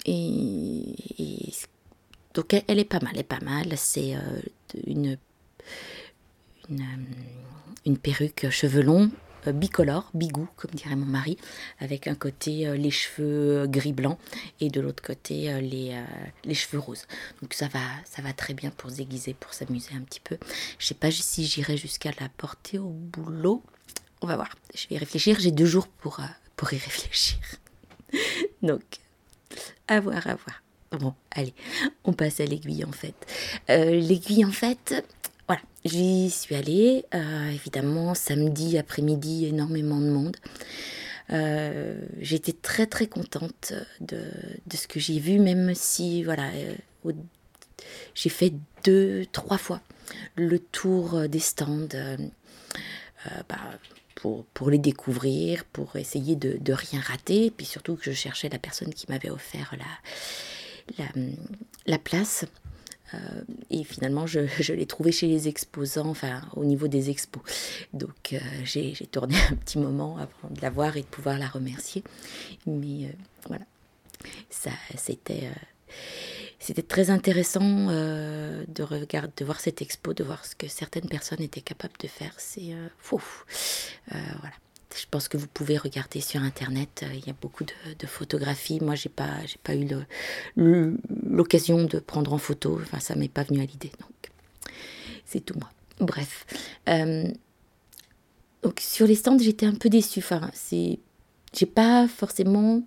et 0.06 0.96
donc 2.34 2.54
elle, 2.54 2.80
est 2.80 2.86
pas 2.86 3.00
mal, 3.00 3.12
elle 3.14 3.22
est 3.22 3.24
pas 3.24 3.40
mal. 3.40 3.76
C'est 3.78 4.16
euh, 4.16 4.42
une, 4.86 5.18
une, 6.70 6.82
euh, 7.88 7.96
perruque 7.96 8.50
cheveux 8.52 8.84
longs, 8.84 9.10
euh, 9.48 9.52
bicolore, 9.52 10.12
bigou, 10.14 10.48
comme 10.56 10.72
dirait 10.72 10.96
mon 10.96 11.08
mari, 11.08 11.38
avec 11.80 12.08
un 12.08 12.14
côté 12.14 12.78
les 12.78 12.92
cheveux 12.92 13.66
gris-blanc 13.68 14.20
et 14.60 14.70
de 14.70 14.80
l'autre 14.80 15.02
côté 15.02 15.60
les, 15.60 16.00
les 16.44 16.54
cheveux 16.54 16.80
roses. 16.80 17.08
Donc 17.42 17.54
ça 17.54 17.68
va, 17.68 17.82
ça 18.06 18.22
va 18.22 18.32
très 18.34 18.54
bien 18.54 18.70
pour 18.70 18.92
se 18.92 18.98
déguiser, 18.98 19.34
pour 19.34 19.54
s'amuser 19.54 19.96
un 19.96 20.02
petit 20.02 20.22
peu. 20.22 20.38
Je 20.78 20.86
sais 20.86 20.94
pas 20.94 21.10
si 21.10 21.46
j'irai 21.46 21.78
jusqu'à 21.78 22.12
la 22.20 22.30
porter 22.30 22.78
au 22.78 22.90
boulot. 22.90 23.64
On 24.22 24.28
va 24.28 24.36
voir. 24.36 24.50
Je 24.76 24.88
vais 24.88 24.96
y 24.96 24.98
réfléchir. 25.00 25.40
J'ai 25.40 25.52
deux 25.52 25.66
jours 25.66 25.88
pour, 25.88 26.20
pour 26.56 26.72
y 26.74 26.78
réfléchir. 26.78 27.40
Donc, 28.62 28.84
à 29.88 30.00
voir, 30.00 30.28
à 30.28 30.36
voir. 30.36 30.62
Bon, 30.92 31.14
allez, 31.32 31.54
on 32.04 32.14
passe 32.14 32.40
à 32.40 32.46
l'aiguille 32.46 32.84
en 32.84 32.92
fait. 32.92 33.14
Euh, 33.70 34.00
l'aiguille 34.00 34.44
en 34.44 34.52
fait, 34.52 35.06
voilà, 35.48 35.62
j'y 35.86 36.32
suis 36.32 36.56
allée. 36.56 37.06
Euh, 37.14 37.50
évidemment, 37.50 38.16
samedi 38.16 38.78
après-midi, 38.78 39.46
énormément 39.46 40.00
de 40.00 40.10
monde. 40.10 40.38
Euh, 41.32 42.02
j'étais 42.20 42.54
très 42.54 42.88
très 42.88 43.06
contente 43.06 43.74
de, 44.02 44.24
ce 44.74 44.88
que 44.88 45.00
j'ai 45.00 45.20
vu, 45.20 45.38
même 45.38 45.76
si 45.76 46.24
voilà, 46.24 46.50
j'ai 48.16 48.30
fait 48.30 48.54
deux, 48.84 49.28
trois 49.32 49.60
fois 49.60 49.82
le 50.36 50.58
tour 50.58 51.30
des 51.30 51.40
stands 51.40 51.88
bah, 53.48 53.60
pour, 54.16 54.72
les 54.72 54.80
découvrir, 54.80 55.66
pour 55.66 55.96
essayer 55.98 56.36
de, 56.36 56.58
de 56.60 56.74
rien 56.74 57.00
rater, 57.00 57.52
puis 57.52 57.68
surtout 57.68 57.96
que 57.96 58.06
je 58.06 58.12
cherchais 58.12 58.50
la 58.50 58.58
personne 58.58 58.92
qui 58.92 59.06
m'avait 59.08 59.30
offert 59.30 59.76
la 59.78 59.86
la, 61.86 61.98
place. 61.98 62.46
Euh, 63.14 63.18
et 63.70 63.84
finalement, 63.84 64.28
je, 64.28 64.74
l'ai 64.74 64.86
trouvé 64.86 65.12
chez 65.12 65.28
les 65.28 65.48
exposants, 65.48 66.10
enfin 66.10 66.42
au 66.56 66.66
niveau 66.66 66.88
des 66.88 67.10
expos. 67.10 67.42
Donc 67.94 68.34
euh, 68.34 68.40
j'ai 68.64 68.94
tourné 69.12 69.36
un 69.52 69.56
petit 69.56 69.80
moment 69.80 70.18
avant 70.18 70.54
de 70.54 70.62
la 70.62 70.70
voir 70.70 70.98
et 70.98 71.02
de 71.02 71.08
pouvoir 71.08 71.38
la 71.38 71.48
remercier. 71.48 72.04
Mais 72.66 73.06
euh, 73.06 73.12
voilà, 73.48 73.66
ça 74.50 74.72
c'était 74.96 75.50
c'était 76.60 76.84
très 76.84 77.10
intéressant 77.10 77.88
de, 77.88 78.66
de 78.68 79.46
voir 79.46 79.60
cette 79.60 79.82
expo, 79.82 80.14
de 80.14 80.24
voir 80.24 80.46
ce 80.46 80.56
que 80.56 80.68
certaines 80.68 81.08
personnes 81.08 81.42
étaient 81.42 81.62
capables 81.62 81.98
de 82.00 82.08
faire. 82.08 82.34
C'est 82.38 82.76
fou. 83.00 83.24
voilà. 84.08 84.54
Je 85.10 85.18
pense 85.18 85.28
que 85.28 85.38
vous 85.38 85.48
pouvez 85.48 85.76
regarder 85.76 86.22
sur 86.22 86.44
internet. 86.44 87.04
Il 87.16 87.26
y 87.26 87.32
a 87.32 87.36
beaucoup 87.42 87.64
de, 87.64 88.06
photographies. 88.06 88.80
Moi, 88.80 88.94
j'ai 88.94 89.10
pas, 89.10 89.44
j'ai 89.48 89.58
pas 89.64 89.74
eu 89.74 89.88
l'occasion 90.56 91.84
de 91.86 91.98
prendre 91.98 92.32
en 92.32 92.38
photo. 92.38 92.80
Enfin, 92.80 93.00
ça 93.00 93.16
m'est 93.16 93.28
pas 93.28 93.42
venu 93.42 93.60
à 93.60 93.66
l'idée. 93.66 93.92
Donc, 94.00 94.32
c'est 95.26 95.40
tout 95.44 95.56
moi. 95.58 95.72
Bref. 96.00 96.46
donc 98.62 98.80
sur 98.80 99.08
les 99.08 99.16
stands, 99.16 99.40
j'étais 99.40 99.66
un 99.66 99.74
peu 99.74 99.90
déçue. 99.90 100.20
Enfin, 100.20 100.52
c'est 100.54 101.00
j'ai 101.54 101.66
pas 101.66 102.08
forcément 102.08 102.84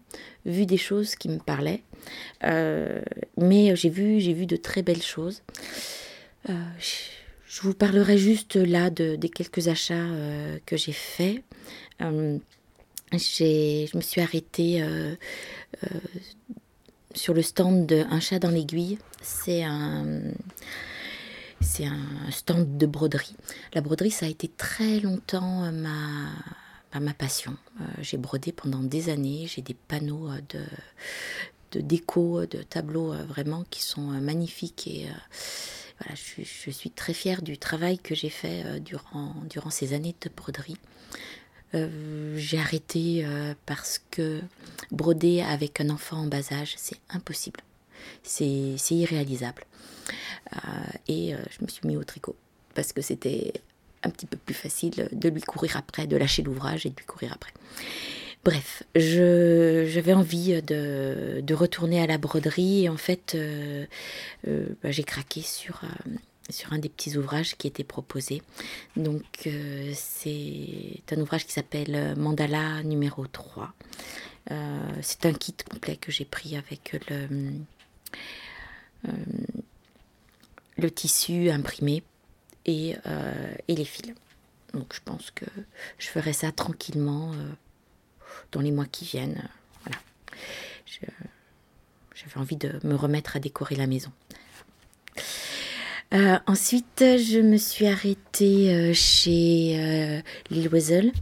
vu 0.47 0.65
des 0.65 0.77
choses 0.77 1.17
qui 1.17 1.29
me 1.29 1.39
parlaient, 1.39 1.83
euh, 2.45 3.03
mais 3.37 3.75
j'ai 3.75 3.91
vu, 3.91 4.21
j'ai 4.21 4.33
vu 4.33 4.47
de 4.47 4.55
très 4.55 4.83
belles 4.83 5.03
choses. 5.03 5.43
Euh, 6.49 6.53
je 7.53 7.61
vous 7.61 7.75
parlerai 7.75 8.17
juste 8.17 8.57
là 8.57 8.89
de, 8.89 9.17
des 9.17 9.29
quelques 9.29 9.69
achats 9.69 9.95
euh, 9.95 10.59
que 10.65 10.77
j'ai 10.77 10.93
faits. 10.93 11.43
Je 12.03 13.97
me 13.97 14.01
suis 14.01 14.21
arrêtée 14.21 14.85
sur 17.15 17.35
le 17.35 17.43
stand 17.43 17.87
de 17.87 18.05
Un 18.11 18.21
chat 18.21 18.39
dans 18.39 18.51
l'aiguille. 18.51 18.99
C'est 19.23 19.63
un, 19.63 20.21
c'est 21.61 21.87
un 21.87 22.31
stand 22.31 22.77
de 22.77 22.87
broderie. 22.87 23.37
La 23.75 23.81
broderie, 23.81 24.11
ça 24.11 24.27
a 24.27 24.29
été 24.29 24.49
très 24.49 25.01
longtemps 25.01 25.71
ma 25.73 26.31
ma 27.01 27.15
passion. 27.15 27.57
Euh, 27.81 27.85
j'ai 28.01 28.17
brodé 28.17 28.53
pendant 28.53 28.83
des 28.83 29.09
années, 29.09 29.47
j'ai 29.47 29.63
des 29.63 29.75
panneaux 29.75 30.31
euh, 30.31 30.41
de, 30.51 30.65
de 31.73 31.81
déco, 31.81 32.47
de 32.47 32.63
tableaux 32.63 33.13
euh, 33.13 33.25
vraiment 33.25 33.65
qui 33.71 33.83
sont 33.83 34.03
magnifiques 34.03 34.87
et 34.87 35.07
voilà, 35.99 36.15
je, 36.15 36.71
suis 36.71 36.91
très 36.91 37.15
fière 37.15 37.43
du 37.43 37.59
travail 37.59 37.99
que 37.99 38.15
j'ai 38.15 38.29
fait 38.29 38.81
durant, 38.81 39.35
durant 39.49 39.71
ces 39.71 39.93
années 39.93 40.15
de 40.21 40.31
broderie. 40.35 40.77
J'ai 41.75 42.59
arrêté 42.59 43.27
parce 43.67 44.01
que 44.11 44.41
broder 44.91 45.43
avec 45.43 45.81
un 45.81 45.91
enfant 45.91 46.19
en 46.19 46.27
bas 46.27 46.53
âge, 46.53 46.75
c'est 46.77 46.99
impossible. 47.11 47.61
C'est 48.23 48.77
irréalisable. 48.91 49.65
et 51.09 51.35
je 51.51 51.65
me 51.65 51.69
suis 51.69 51.87
mis 51.87 51.97
au 51.97 52.05
tricot 52.05 52.37
parce 52.75 52.93
que 52.93 53.03
c'était 53.03 53.53
un 54.03 54.11
petit 54.11 54.27
peu 54.27 54.37
plus 54.37 54.55
facile 54.55 55.09
de 55.13 55.29
lui 55.29 55.43
courir 55.43 55.77
après, 55.77 56.07
de 56.07 56.17
lâcher 56.17 56.43
l'ouvrage 56.43 56.87
et 56.87 56.91
de 56.91 56.97
lui 56.97 57.07
courir 57.07 57.33
après. 57.33 57.53
Bref, 58.45 58.83
j'avais 58.97 60.15
envie 60.15 60.61
de, 60.63 61.55
retourner 61.55 62.03
à 62.03 62.07
la 62.07 62.19
broderie 62.19 62.85
et 62.85 62.89
en 62.89 62.97
fait, 62.97 63.35
euh, 63.37 63.87
euh, 64.49 64.67
bah, 64.83 64.91
j'ai 64.91 65.05
craqué 65.05 65.43
sur, 65.43 65.81
euh, 65.85 66.11
sur 66.51 66.73
un 66.73 66.79
des 66.79 66.89
petits 66.89 67.17
ouvrages 67.17 67.57
qui 67.57 67.67
était 67.67 67.85
proposé. 67.85 68.43
Donc, 68.97 69.49
c'est 69.95 71.03
un 71.11 71.21
ouvrage 71.21 71.47
qui 71.47 71.53
s'appelle 71.53 72.15
Mandala 72.17 72.83
numéro 72.83 73.27
3. 73.27 73.73
c'est 75.01 75.27
un 75.27 75.33
kit 75.33 75.55
complet 75.69 75.97
que 75.97 76.13
j'ai 76.13 76.25
pris 76.25 76.57
avec 76.57 76.97
le, 77.09 77.63
tissu 80.91 81.51
imprimé 81.51 82.03
et, 82.67 82.97
euh, 83.07 83.55
les 83.69 83.85
fils. 83.85 84.15
Donc 84.73 84.95
je 84.95 85.01
pense 85.05 85.31
que 85.31 85.45
je 85.99 86.09
ferai 86.09 86.33
ça 86.33 86.51
tranquillement 86.53 87.33
euh, 87.33 87.53
dans 88.53 88.61
les 88.61 88.73
mois 88.73 88.87
qui 88.87 89.05
viennent. 89.05 89.49
Voilà. 89.85 90.01
J'avais 92.15 92.37
envie 92.37 92.57
de 92.57 92.81
me 92.85 92.95
remettre 92.95 93.37
à 93.37 93.41
décorer 93.41 93.75
la 93.75 93.87
maison. 93.87 94.13
Euh, 96.13 96.39
ensuite, 96.47 96.99
je 96.99 97.41
me 97.41 97.57
suis 97.57 97.87
arrêtée 97.87 98.93
chez 98.95 100.23
Lille 100.51 100.69
Weasel. 100.69 101.13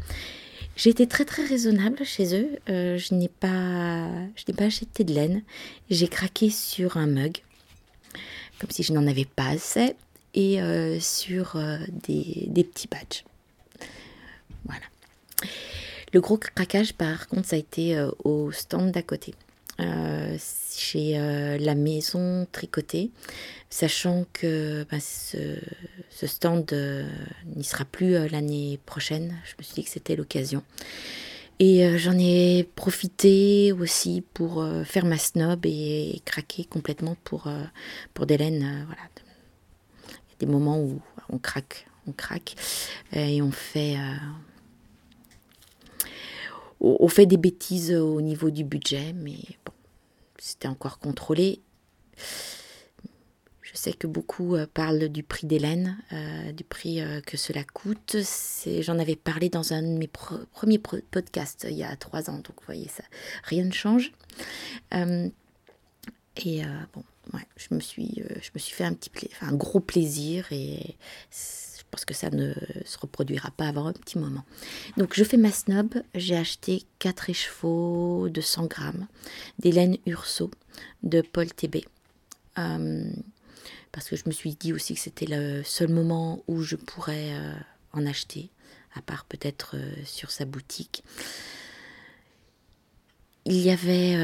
J'ai 0.77 0.91
été 0.91 1.07
très 1.07 1.25
très 1.25 1.45
raisonnable 1.45 2.05
chez 2.05 2.35
eux. 2.35 2.59
je 2.67 3.15
n'ai 3.15 3.29
pas, 3.29 4.09
je 4.37 4.45
n'ai 4.49 4.55
pas 4.55 4.65
acheté 4.65 5.05
de 5.05 5.13
laine. 5.13 5.43
J'ai 5.91 6.09
craqué 6.09 6.51
sur 6.51 6.97
un 6.97 7.07
mug, 7.07 7.39
comme 8.59 8.71
si 8.71 8.83
je 8.83 8.93
n'en 8.93 9.07
avais 9.07 9.27
pas 9.27 9.49
assez 9.49 9.95
et 10.35 10.61
euh, 10.61 11.01
sur 11.01 11.57
euh, 11.57 11.79
des, 12.07 12.47
des, 12.49 12.65
petits 12.65 12.89
badges. 12.89 13.25
Voilà. 14.65 14.85
Le 16.13 16.21
gros 16.21 16.37
craquage, 16.37 16.95
par 16.95 17.29
contre, 17.29 17.49
ça 17.49 17.57
a 17.57 17.59
été 17.59 17.97
euh, 17.97 18.11
au 18.25 18.53
stand 18.53 18.93
d'à 18.93 19.03
côté. 19.03 19.35
Chez 20.77 21.19
la 21.59 21.75
maison 21.75 22.47
tricotée, 22.53 23.11
sachant 23.71 24.27
que 24.33 24.85
bah, 24.91 24.99
ce, 25.01 26.27
stand 26.27 26.73
n'y 27.57 27.65
sera 27.65 27.85
plus 27.85 28.29
l'année 28.29 28.79
prochaine. 28.87 29.37
Je 29.45 29.55
me 29.59 29.63
suis 29.63 29.75
dit 29.75 29.85
que 29.85 29.91
c'était 29.91 30.17
l'occasion. 30.17 30.63
Et 31.59 31.99
j'en 31.99 32.19
ai 32.19 32.67
profité 32.75 33.73
aussi 33.73 34.23
pour 34.33 34.67
faire 34.85 35.05
ma 35.05 35.19
snob 35.19 35.67
et, 35.67 36.23
craquer 36.25 36.65
complètement 36.65 37.17
pour, 37.25 37.49
pour 38.15 38.27
des 38.27 38.39
laines 38.39 38.85
voilà, 38.87 39.03
des 40.41 40.47
moments 40.47 40.81
où 40.81 41.01
on 41.29 41.39
craque, 41.39 41.87
on 42.07 42.13
craque 42.13 42.57
et 43.13 43.41
on 43.43 43.53
fait, 43.53 43.97
euh, 43.97 44.17
on 46.81 47.09
fait 47.09 47.27
des 47.27 47.37
bêtises 47.37 47.93
au 47.93 48.21
niveau 48.21 48.51
du 48.51 48.65
budget, 48.65 49.13
mais 49.13 49.39
bon, 49.65 49.73
c'était 50.41 50.69
encore 50.69 50.99
contrôlé. 50.99 51.61
Je 53.63 53.77
sais 53.77 53.93
que 53.93 54.09
beaucoup 54.09 54.57
euh, 54.57 54.67
parlent 54.67 55.09
du 55.09 55.23
prix 55.23 55.47
d'Hélène, 55.47 55.97
euh, 56.13 56.51
du 56.51 56.65
prix 56.65 57.01
que 57.25 57.37
cela 57.37 57.63
coûte. 57.63 58.17
J'en 58.81 58.99
avais 58.99 59.15
parlé 59.17 59.49
dans 59.49 59.73
un 59.73 59.83
de 59.83 59.99
mes 59.99 60.09
premiers 60.09 60.79
podcasts 60.79 61.67
il 61.71 61.77
y 61.77 61.85
a 61.85 61.95
trois 61.97 62.31
ans, 62.31 62.39
donc 62.39 62.57
vous 62.59 62.67
voyez, 62.67 62.89
ça, 62.89 63.05
rien 63.45 63.65
ne 63.65 63.73
change. 63.73 64.13
et 64.93 66.63
bon, 66.93 67.05
je, 67.57 67.75
me 67.75 67.81
suis, 67.81 68.23
euh, 68.23 68.35
je 68.41 68.51
me 68.55 68.59
suis 68.59 68.75
fait 68.75 68.85
un, 68.85 68.95
petit 68.95 69.11
un 69.41 69.55
gros 69.55 69.81
plaisir 69.81 70.47
et 70.51 70.97
pense 71.91 72.05
que 72.05 72.15
ça 72.15 72.31
ne 72.31 72.55
se 72.85 72.99
reproduira 72.99 73.51
pas 73.51 73.67
avant 73.69 73.87
un 73.87 73.93
petit 73.93 74.19
moment. 74.19 74.45
Donc 74.97 75.15
je 75.15 75.25
fais 75.25 75.37
ma 75.37 75.51
snob, 75.51 76.03
j'ai 76.15 76.37
acheté 76.37 76.85
4 76.99 77.31
écheveaux 77.31 78.29
de 78.29 78.41
100 78.41 78.67
grammes 78.67 79.07
d'Hélène 79.59 79.97
Urso 80.07 80.51
de 81.03 81.21
Paul 81.21 81.53
TB. 81.53 81.85
Euh, 82.59 83.11
parce 83.93 84.09
que 84.09 84.17
je 84.17 84.23
me 84.27 84.33
suis 84.33 84.55
dit 84.55 84.73
aussi 84.73 84.95
que 84.95 85.01
c'était 85.01 85.27
le 85.27 85.63
seul 85.65 85.89
moment 85.89 86.43
où 86.47 86.63
je 86.63 86.77
pourrais 86.77 87.33
euh, 87.33 87.55
en 87.93 88.07
acheter, 88.07 88.51
à 88.95 89.03
part 89.03 89.25
peut-être 89.25 89.77
sur 90.05 90.31
sa 90.31 90.45
boutique. 90.45 91.03
Il 93.47 93.59
y 93.59 93.71
avait 93.71 94.15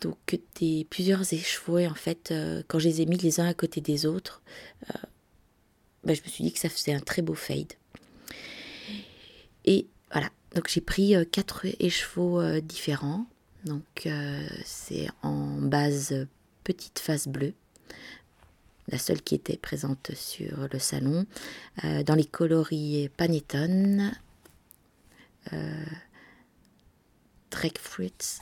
donc 0.00 0.38
des 0.60 0.86
plusieurs 0.88 1.32
écheveaux 1.32 1.78
et 1.78 1.86
en 1.86 1.94
fait 1.94 2.30
euh, 2.30 2.62
quand 2.68 2.78
je 2.78 2.88
les 2.88 3.02
ai 3.02 3.06
mis 3.06 3.16
les 3.16 3.40
uns 3.40 3.46
à 3.46 3.54
côté 3.54 3.80
des 3.80 4.06
autres 4.06 4.42
euh, 6.04 6.06
bah, 6.06 6.14
je 6.14 6.22
me 6.22 6.28
suis 6.28 6.44
dit 6.44 6.52
que 6.52 6.58
ça 6.58 6.68
faisait 6.68 6.92
un 6.92 7.00
très 7.00 7.22
beau 7.22 7.34
fade. 7.34 7.72
Et 9.64 9.86
voilà. 10.10 10.30
Donc 10.54 10.68
j'ai 10.68 10.80
pris 10.80 11.16
euh, 11.16 11.24
quatre 11.24 11.66
écheveaux 11.80 12.42
différents. 12.60 13.26
Donc 13.64 14.08
c'est 14.64 15.08
en 15.22 15.56
base 15.56 16.26
petite 16.64 16.98
face 16.98 17.26
bleue. 17.26 17.54
La 18.88 18.98
seule 18.98 19.22
qui 19.22 19.34
était 19.34 19.56
présente 19.56 20.10
sur 20.14 20.68
le 20.70 20.78
salon. 20.78 21.24
Dans 21.82 22.14
les 22.14 22.26
coloris 22.26 23.08
Panettone 23.16 24.12
Trek 27.54 27.72
Fruits. 27.78 28.40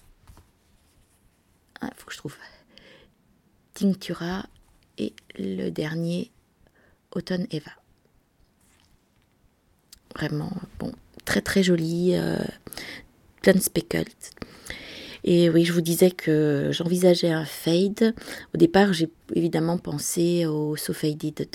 Il 1.83 1.89
ah, 1.89 1.91
faut 1.97 2.07
que 2.07 2.13
je 2.15 2.19
trouve. 2.19 2.37
Tinctura 3.75 4.47
et 4.99 5.15
le 5.39 5.71
dernier 5.71 6.32
Automne 7.15 7.47
Eva. 7.51 7.71
Vraiment, 10.17 10.53
bon, 10.79 10.93
très 11.25 11.41
très 11.41 11.63
joli, 11.63 12.15
euh, 12.15 12.37
plein 13.41 13.55
de 13.55 13.61
speckles. 13.61 14.05
Et 15.25 15.49
oui, 15.51 15.65
je 15.65 15.73
vous 15.73 15.81
disais 15.81 16.11
que 16.11 16.71
j'envisageais 16.73 17.31
un 17.31 17.45
fade. 17.45 18.15
Au 18.55 18.59
départ, 18.59 18.93
j'ai 18.93 19.09
évidemment 19.35 19.79
pensé 19.79 20.47
au 20.47 20.77
So 20.77 20.93
Faded 20.93 21.49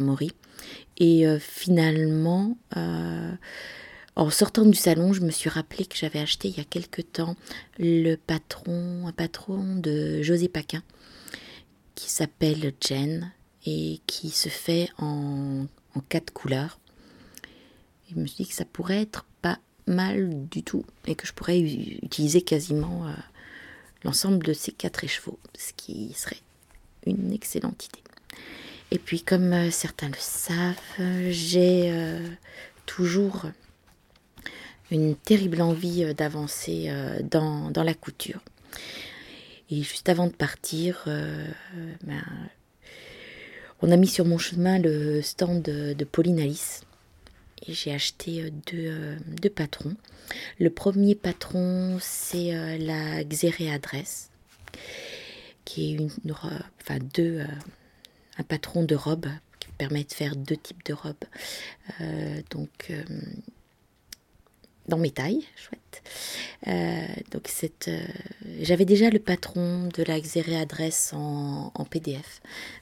Mori. 0.00 0.32
Et 0.98 1.26
euh, 1.26 1.38
finalement, 1.38 2.56
euh, 2.76 3.32
en 4.16 4.30
sortant 4.30 4.64
du 4.64 4.76
salon, 4.76 5.12
je 5.12 5.22
me 5.22 5.30
suis 5.30 5.48
rappelé 5.48 5.86
que 5.86 5.96
j'avais 5.96 6.18
acheté 6.18 6.48
il 6.48 6.56
y 6.56 6.60
a 6.60 6.64
quelque 6.64 7.02
temps 7.02 7.36
le 7.78 8.16
patron, 8.16 9.06
un 9.06 9.12
patron 9.12 9.76
de 9.76 10.20
José 10.22 10.48
Paquin 10.48 10.82
qui 11.94 12.10
s'appelle 12.10 12.72
Jen 12.80 13.32
et 13.64 14.00
qui 14.06 14.30
se 14.30 14.48
fait 14.48 14.90
en, 14.98 15.66
quatre 16.08 16.32
couleurs. 16.32 16.78
je 18.10 18.16
me 18.16 18.26
suis 18.26 18.44
dit 18.44 18.48
que 18.48 18.54
ça 18.54 18.64
pourrait 18.64 19.02
être 19.02 19.26
pas 19.42 19.58
mal 19.86 20.48
du 20.48 20.62
tout 20.62 20.84
et 21.06 21.14
que 21.14 21.26
je 21.26 21.32
pourrais 21.32 21.60
utiliser 21.60 22.42
quasiment 22.42 23.06
euh, 23.06 23.12
l'ensemble 24.04 24.44
de 24.44 24.52
ces 24.52 24.72
quatre 24.72 25.04
écheveaux, 25.04 25.38
ce 25.56 25.72
qui 25.74 26.12
serait 26.14 26.40
une 27.06 27.32
excellente 27.32 27.86
idée. 27.86 28.02
Et 28.90 28.98
puis, 28.98 29.22
comme 29.22 29.70
certains 29.70 30.08
le 30.08 30.18
savent, 30.18 30.76
j'ai 31.30 32.20
toujours 32.84 33.46
une 34.90 35.16
terrible 35.16 35.62
envie 35.62 36.14
d'avancer 36.14 36.92
dans, 37.22 37.70
dans, 37.70 37.82
la 37.84 37.94
couture. 37.94 38.40
Et 39.70 39.82
juste 39.82 40.10
avant 40.10 40.26
de 40.26 40.32
partir, 40.32 41.04
ben, 41.06 42.22
on 43.82 43.90
a 43.90 43.96
mis 43.96 44.06
sur 44.06 44.24
mon 44.24 44.38
chemin 44.38 44.78
le 44.78 45.20
stand 45.22 45.62
de, 45.62 46.04
Pauline 46.04 46.40
Alice. 46.40 46.82
Et 47.66 47.74
j'ai 47.74 47.92
acheté 47.92 48.50
deux, 48.72 49.16
deux, 49.40 49.50
patrons. 49.50 49.94
Le 50.58 50.70
premier 50.70 51.14
patron, 51.14 51.98
c'est 52.00 52.78
la 52.78 53.22
Xéré 53.22 53.70
Adresse, 53.70 54.30
qui 55.64 55.90
est 55.90 55.94
une, 55.94 56.10
enfin 56.32 56.98
deux, 57.14 57.44
un 58.38 58.42
patron 58.42 58.82
de 58.82 58.94
robe 58.94 59.28
qui 59.60 59.68
permet 59.78 60.04
de 60.04 60.12
faire 60.12 60.36
deux 60.36 60.56
types 60.56 60.84
de 60.84 60.92
robes. 60.92 61.14
Euh, 62.00 62.40
euh, 62.90 63.02
dans 64.88 64.98
mes 64.98 65.10
tailles, 65.10 65.44
chouette. 65.56 66.02
Euh, 66.68 67.06
donc, 67.30 67.48
cette, 67.48 67.90
j'avais 68.60 68.84
déjà 68.84 69.10
le 69.10 69.18
patron 69.18 69.88
de 69.94 70.02
la 70.02 70.20
Xéré 70.20 70.56
Adresse 70.56 71.12
en, 71.14 71.70
PDF. 71.90 72.40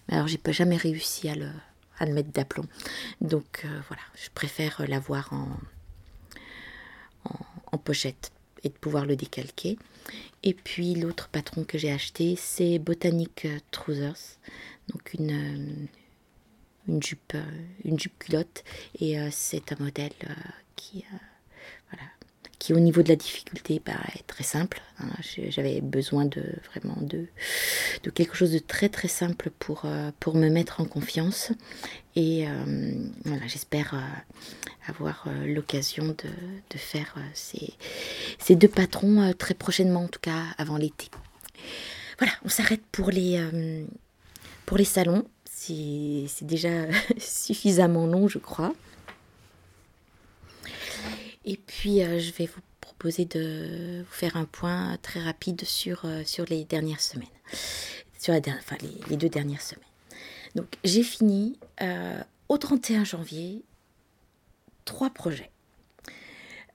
Alors, 0.08 0.28
j'ai 0.28 0.38
pas 0.38 0.52
jamais 0.52 0.76
réussi 0.76 1.28
à 1.28 1.34
le, 1.34 1.50
à 1.98 2.06
le 2.06 2.14
mettre 2.14 2.30
d'aplomb. 2.30 2.66
Donc, 3.20 3.66
voilà, 3.88 4.02
je 4.14 4.28
préfère 4.32 4.82
l'avoir 4.88 5.32
en, 5.32 5.48
en, 7.24 7.36
en 7.72 7.78
pochette 7.78 8.32
et 8.62 8.68
de 8.68 8.74
pouvoir 8.74 9.06
le 9.06 9.16
décalquer. 9.16 9.78
Et 10.42 10.54
puis 10.54 10.94
l'autre 10.94 11.28
patron 11.28 11.64
que 11.64 11.78
j'ai 11.78 11.90
acheté, 11.90 12.36
c'est 12.36 12.78
Botanic 12.78 13.46
Trousers 13.70 14.38
donc 14.92 15.14
une, 15.14 15.30
euh, 15.30 15.86
une, 16.88 17.02
jupe, 17.02 17.32
euh, 17.34 17.62
une 17.84 17.98
jupe 17.98 18.18
culotte. 18.18 18.64
Et 18.98 19.18
euh, 19.18 19.28
c'est 19.30 19.72
un 19.72 19.76
modèle 19.82 20.12
qui, 20.76 21.04
qui, 22.60 22.72
au 22.72 22.78
niveau 22.78 23.02
de 23.02 23.08
la 23.08 23.16
difficulté, 23.16 23.82
bah, 23.84 23.94
est 24.14 24.26
très 24.26 24.44
simple. 24.44 24.80
Hein. 25.00 25.08
J'avais 25.48 25.80
besoin 25.80 26.26
de 26.26 26.44
vraiment 26.70 26.96
de, 27.00 27.26
quelque 28.14 28.36
chose 28.36 28.52
de 28.52 28.60
très 28.60 28.88
très 28.88 29.08
simple 29.08 29.50
pour, 29.58 29.84
pour 30.20 30.36
me 30.36 30.48
mettre 30.48 30.80
en 30.80 30.84
confiance. 30.84 31.50
Et 32.14 32.46
voilà, 33.24 33.46
j'espère 33.48 33.94
avoir 34.86 35.26
l'occasion 35.46 36.08
de, 36.08 36.28
de, 36.70 36.78
faire 36.78 37.14
ces, 37.34 37.74
ces, 38.38 38.54
deux 38.56 38.68
patrons 38.68 39.32
très 39.38 39.54
prochainement, 39.54 40.04
en 40.04 40.08
tout 40.08 40.20
cas 40.20 40.42
avant 40.58 40.76
l'été. 40.76 41.08
Voilà, 42.18 42.32
on 42.44 42.48
s'arrête 42.48 42.82
pour 42.92 43.10
pour 44.66 44.76
les 44.76 44.84
salons, 44.84 45.24
c'est 45.60 46.46
déjà 46.46 46.86
suffisamment 47.18 48.06
long, 48.06 48.28
je 48.28 48.38
crois. 48.38 48.74
Et 51.44 51.56
puis, 51.56 52.02
euh, 52.02 52.18
je 52.18 52.32
vais 52.32 52.46
vous 52.46 52.60
proposer 52.80 53.24
de 53.24 54.02
vous 54.06 54.12
faire 54.12 54.36
un 54.36 54.44
point 54.44 54.98
très 55.02 55.20
rapide 55.20 55.64
sur, 55.64 56.04
euh, 56.04 56.22
sur 56.24 56.44
les 56.46 56.64
dernières 56.64 57.00
semaines. 57.00 57.28
Sur 58.18 58.34
enfin, 58.34 58.76
les, 59.08 59.16
deux 59.16 59.28
dernières 59.28 59.62
semaines. 59.62 59.84
Donc, 60.54 60.66
j'ai 60.84 61.02
fini 61.02 61.58
euh, 61.80 62.22
au 62.48 62.58
31 62.58 63.04
janvier 63.04 63.62
trois 64.84 65.10
projets. 65.10 65.50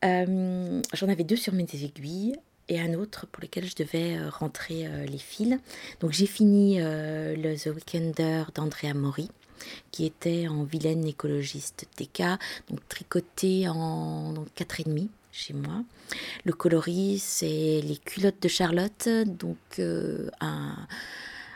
J'en 0.04 1.10
avais 1.10 1.24
deux 1.24 1.36
sur 1.36 1.52
mes 1.54 1.66
aiguilles 1.74 2.36
et 2.68 2.80
un 2.80 2.94
autre 2.94 3.28
pour 3.28 3.42
lequel 3.42 3.66
je 3.66 3.76
devais 3.76 4.18
euh, 4.18 4.30
rentrer 4.30 4.88
euh, 4.88 5.06
les 5.06 5.18
fils. 5.18 5.58
Donc 6.00 6.12
j'ai 6.12 6.26
fini 6.26 6.78
euh, 6.80 7.36
le 7.36 7.56
The 7.56 7.68
Weekender 7.76 8.44
d'Andrea 8.54 8.94
Mori, 8.94 9.30
qui 9.92 10.06
était 10.06 10.48
en 10.48 10.64
vilaine 10.64 11.06
écologiste 11.06 11.88
TK, 11.96 12.24
donc 12.70 12.88
tricoté 12.90 13.68
en 13.68 14.34
4,5 14.58 15.08
chez 15.32 15.54
moi. 15.54 15.84
Le 16.46 16.54
coloris, 16.54 17.20
c'est 17.20 17.82
les 17.82 17.98
culottes 17.98 18.42
de 18.42 18.48
Charlotte, 18.48 19.10
donc 19.26 19.58
un, 20.40 20.76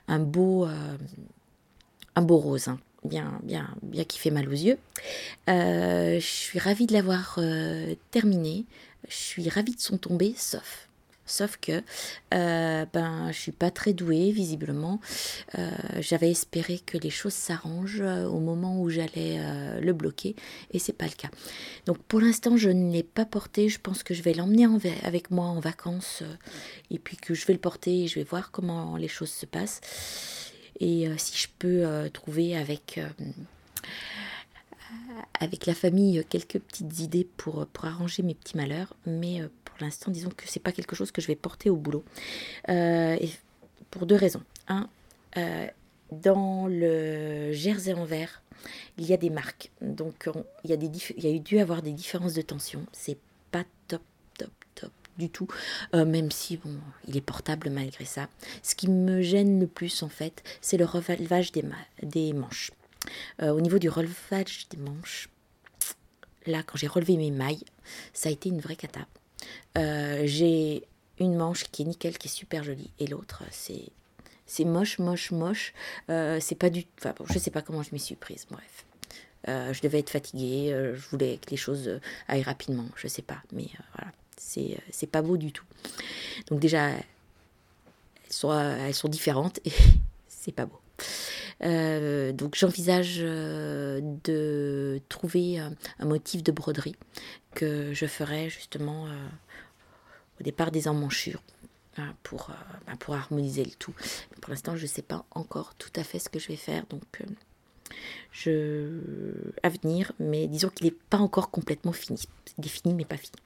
un, 0.08 0.20
beau, 0.20 0.68
un 2.16 2.22
beau 2.22 2.38
rose. 2.38 2.68
Hein. 2.68 2.80
Bien, 3.06 3.40
bien, 3.44 3.74
bien 3.82 4.04
qui 4.04 4.20
fait 4.20 4.32
mal 4.32 4.50
aux 4.50 4.52
yeux. 4.52 4.78
je 5.48 6.20
suis 6.20 6.60
ravie 6.60 6.88
de 6.88 6.94
l'avoir 6.94 7.40
terminé. 8.12 8.66
Je 9.08 9.16
suis 9.16 9.50
ravie 9.50 9.76
de 9.76 9.80
son 9.80 9.98
tombé, 9.98 10.34
sauf 10.36 10.89
Sauf 11.30 11.58
que 11.58 11.84
euh, 12.34 12.86
ben, 12.92 13.32
je 13.32 13.38
suis 13.38 13.52
pas 13.52 13.70
très 13.70 13.94
douée, 13.94 14.32
visiblement. 14.32 15.00
Euh, 15.58 15.70
j'avais 16.00 16.32
espéré 16.32 16.80
que 16.80 16.98
les 16.98 17.12
choses 17.12 17.34
s'arrangent 17.34 18.02
euh, 18.02 18.26
au 18.26 18.40
moment 18.40 18.82
où 18.82 18.90
j'allais 18.90 19.38
euh, 19.40 19.80
le 19.80 19.94
bloquer, 19.94 20.36
et 20.72 20.80
c'est 20.80 20.94
pas 20.94 21.06
le 21.06 21.12
cas. 21.12 21.30
Donc 21.86 22.00
pour 22.00 22.20
l'instant, 22.20 22.58
je 22.58 22.70
ne 22.70 22.92
l'ai 22.92 23.04
pas 23.04 23.26
porté. 23.26 23.70
Je 23.70 23.80
pense 23.80 24.02
que 24.02 24.14
je 24.14 24.24
vais 24.24 24.34
l'emmener 24.34 24.68
avec 25.04 25.30
moi 25.30 25.46
en 25.46 25.60
vacances, 25.60 26.24
et 26.90 26.98
puis 26.98 27.16
que 27.16 27.36
je 27.36 27.46
vais 27.46 27.54
le 27.54 27.60
porter 27.60 28.04
et 28.04 28.08
je 28.08 28.16
vais 28.16 28.24
voir 28.26 28.50
comment 28.50 28.98
les 28.98 29.08
choses 29.08 29.32
se 29.32 29.46
passent. 29.46 29.82
Et 30.80 31.08
si 31.18 31.38
je 31.38 31.48
peux 31.60 32.10
trouver 32.12 32.58
avec 32.58 33.00
avec 35.40 35.66
la 35.66 35.74
famille 35.76 36.24
quelques 36.30 36.60
petites 36.60 37.00
idées 37.00 37.28
pour, 37.38 37.68
pour 37.68 37.86
arranger 37.86 38.24
mes 38.24 38.34
petits 38.34 38.58
malheurs, 38.58 38.96
mais 39.06 39.42
l'instant, 39.82 40.12
disons 40.12 40.30
que 40.30 40.44
c'est 40.48 40.60
pas 40.60 40.72
quelque 40.72 40.96
chose 40.96 41.12
que 41.12 41.22
je 41.22 41.28
vais 41.28 41.36
porter 41.36 41.70
au 41.70 41.76
boulot. 41.76 42.04
Euh, 42.70 43.18
et 43.20 43.30
pour 43.92 44.06
deux 44.06 44.16
raisons. 44.16 44.44
Un, 44.68 44.90
euh, 45.38 45.68
dans 46.12 46.68
le 46.68 47.52
jersey 47.52 47.94
en 47.94 48.06
verre, 48.06 48.42
il 48.98 49.06
y 49.06 49.14
a 49.14 49.18
des 49.18 49.30
marques. 49.30 49.72
Donc, 49.82 50.30
il, 50.64 50.70
y 50.70 50.74
a 50.74 50.78
des 50.78 51.40
dû 51.40 51.60
avoir 51.60 51.82
des 51.82 51.92
différences 51.92 52.34
de 52.34 52.42
tension. 52.42 52.86
C'est 52.92 53.18
pas 53.52 53.64
top, 53.88 54.02
top, 54.38 54.52
top 54.76 54.92
du 55.18 55.30
tout. 55.30 55.48
Euh, 55.94 56.06
même 56.06 56.32
si, 56.32 56.58
bon, 56.58 56.76
il 57.08 57.18
est 57.18 57.22
portable 57.22 57.70
malgré 57.70 58.06
ça. 58.06 58.28
Ce 58.64 58.76
qui 58.76 58.90
me 58.90 59.22
gêne 59.22 59.60
le 59.60 59.68
plus, 59.68 60.04
en 60.04 60.10
fait, 60.10 60.44
c'est 60.62 60.78
le 60.78 60.86
relevage 60.86 61.52
des, 61.52 61.64
des 62.04 62.34
manches. 62.34 62.72
au 63.42 63.62
niveau 63.62 63.80
du 63.80 63.90
relevage 63.90 64.68
des 64.70 64.78
manches, 64.78 65.30
là, 66.46 66.64
quand 66.64 66.78
j'ai 66.78 66.88
relevé 66.88 67.18
mes 67.18 67.32
mailles, 67.32 67.64
ça 68.14 68.30
a 68.30 68.32
été 68.32 68.50
une 68.50 68.60
vraie 68.60 68.76
cata. 68.76 69.08
Euh, 69.78 70.22
j'ai 70.26 70.84
une 71.20 71.36
manche 71.36 71.66
qui 71.66 71.84
est 71.84 71.86
nickel, 71.86 72.18
qui 72.18 72.28
est 72.28 72.32
super 72.32 72.64
jolie, 72.64 72.92
et 73.00 73.08
l'autre, 73.08 73.44
c'est 73.52 73.90
c'est 74.46 74.66
moche, 74.66 74.98
moche, 74.98 75.30
moche. 75.32 75.74
Euh, 76.10 76.40
c'est 76.42 76.56
pas 76.56 76.70
du. 76.70 76.86
Enfin 76.98 77.14
je 77.30 77.38
sais 77.38 77.52
pas 77.52 77.62
comment 77.62 77.84
je 77.84 77.90
m'y 77.92 78.00
suis 78.00 78.16
prise. 78.16 78.48
Bref, 78.50 78.86
euh, 79.48 79.74
je 79.74 79.82
devais 79.82 80.00
être 80.00 80.10
fatiguée. 80.10 80.72
je 80.72 81.10
voulais 81.10 81.38
que 81.38 81.52
les 81.52 81.58
choses 81.58 82.00
aillent 82.28 82.44
rapidement. 82.44 82.86
Je 82.96 83.08
sais 83.08 83.22
pas, 83.22 83.42
mais 83.52 83.68
voilà, 83.96 84.12
c'est 84.38 84.78
c'est 84.92 85.08
pas 85.08 85.22
beau 85.22 85.38
du 85.38 85.52
tout. 85.52 85.66
Donc 86.48 86.60
déjà, 86.60 86.90
elles 86.90 87.04
sont 88.30 88.52
elles 88.52 88.96
sont 88.96 89.10
différentes 89.10 89.60
et 89.66 89.72
c'est 90.28 90.54
pas 90.54 90.66
beau. 90.66 90.80
donc 92.34 92.56
j'envisage 92.56 93.20
de 93.20 95.00
trouver 95.10 95.60
un 95.60 96.06
motif 96.06 96.42
de 96.44 96.52
broderie 96.52 96.96
que 97.54 97.94
je 97.94 98.06
ferai 98.06 98.50
justement 98.50 99.08
au 100.40 100.44
départ 100.44 100.72
des 100.72 100.88
emmanchures 100.88 101.42
hein, 101.98 102.14
pour, 102.24 102.50
euh, 102.50 102.54
bah, 102.88 102.94
pour 103.00 103.16
harmoniser 103.16 103.64
le 103.64 103.72
tout. 103.72 103.94
pour 104.42 104.52
l'instant, 104.52 104.76
je 104.76 104.84
ne 104.84 104.88
sais 104.88 105.02
pas 105.02 105.26
encore 105.32 105.76
tout 105.76 105.92
à 105.96 106.04
fait 106.04 106.20
ce 106.20 106.30
que 106.30 106.40
je 106.40 106.48
vais 106.48 106.56
faire, 106.56 106.86
donc 106.88 107.22
euh, 107.22 107.96
je 108.32 109.52
à 109.64 109.70
venir, 109.70 110.12
mais 110.20 110.48
disons 110.48 110.70
qu'il 110.70 110.86
n'est 110.86 110.98
pas 111.10 111.18
encore 111.18 111.52
complètement 111.52 111.94
fini. 111.94 112.22
défini, 112.58 112.94
mais 112.94 113.06
pas 113.06 113.18
fini. 113.18 113.38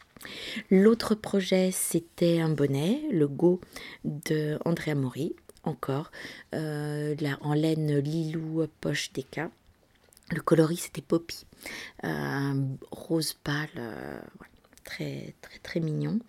L'autre 0.70 1.16
projet, 1.16 1.72
c'était 1.72 2.39
un 2.39 2.50
bonnet, 2.50 3.02
le 3.12 3.28
Go 3.28 3.60
de 4.06 4.58
Andrea 4.63 4.96
Mori, 4.96 5.36
encore, 5.63 6.12
euh, 6.56 7.16
en 7.42 7.54
laine 7.54 7.98
Lilou 8.00 8.66
poche 8.80 9.12
DK. 9.13 9.50
Le 10.31 10.41
coloris, 10.41 10.77
c'était 10.77 11.01
Poppy, 11.01 11.45
un 12.01 12.55
rose 12.91 13.33
pâle, 13.33 13.69
très 14.83 15.36
très 15.41 15.59
très 15.59 15.79
mignon. 15.79 16.19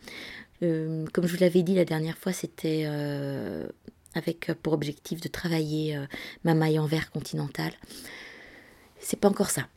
Euh, 0.62 1.04
comme 1.12 1.26
je 1.26 1.34
vous 1.34 1.40
l'avais 1.40 1.62
dit 1.62 1.74
la 1.74 1.84
dernière 1.84 2.16
fois, 2.16 2.32
c'était 2.32 2.84
euh, 2.86 3.66
avec 4.14 4.52
pour 4.62 4.72
objectif 4.72 5.20
de 5.20 5.28
travailler 5.28 5.96
euh, 5.96 6.06
ma 6.44 6.54
maille 6.54 6.78
en 6.78 6.86
verre 6.86 7.10
continentale. 7.10 7.72
C'est 8.98 9.18
pas 9.18 9.28
encore 9.28 9.50
ça. 9.50 9.68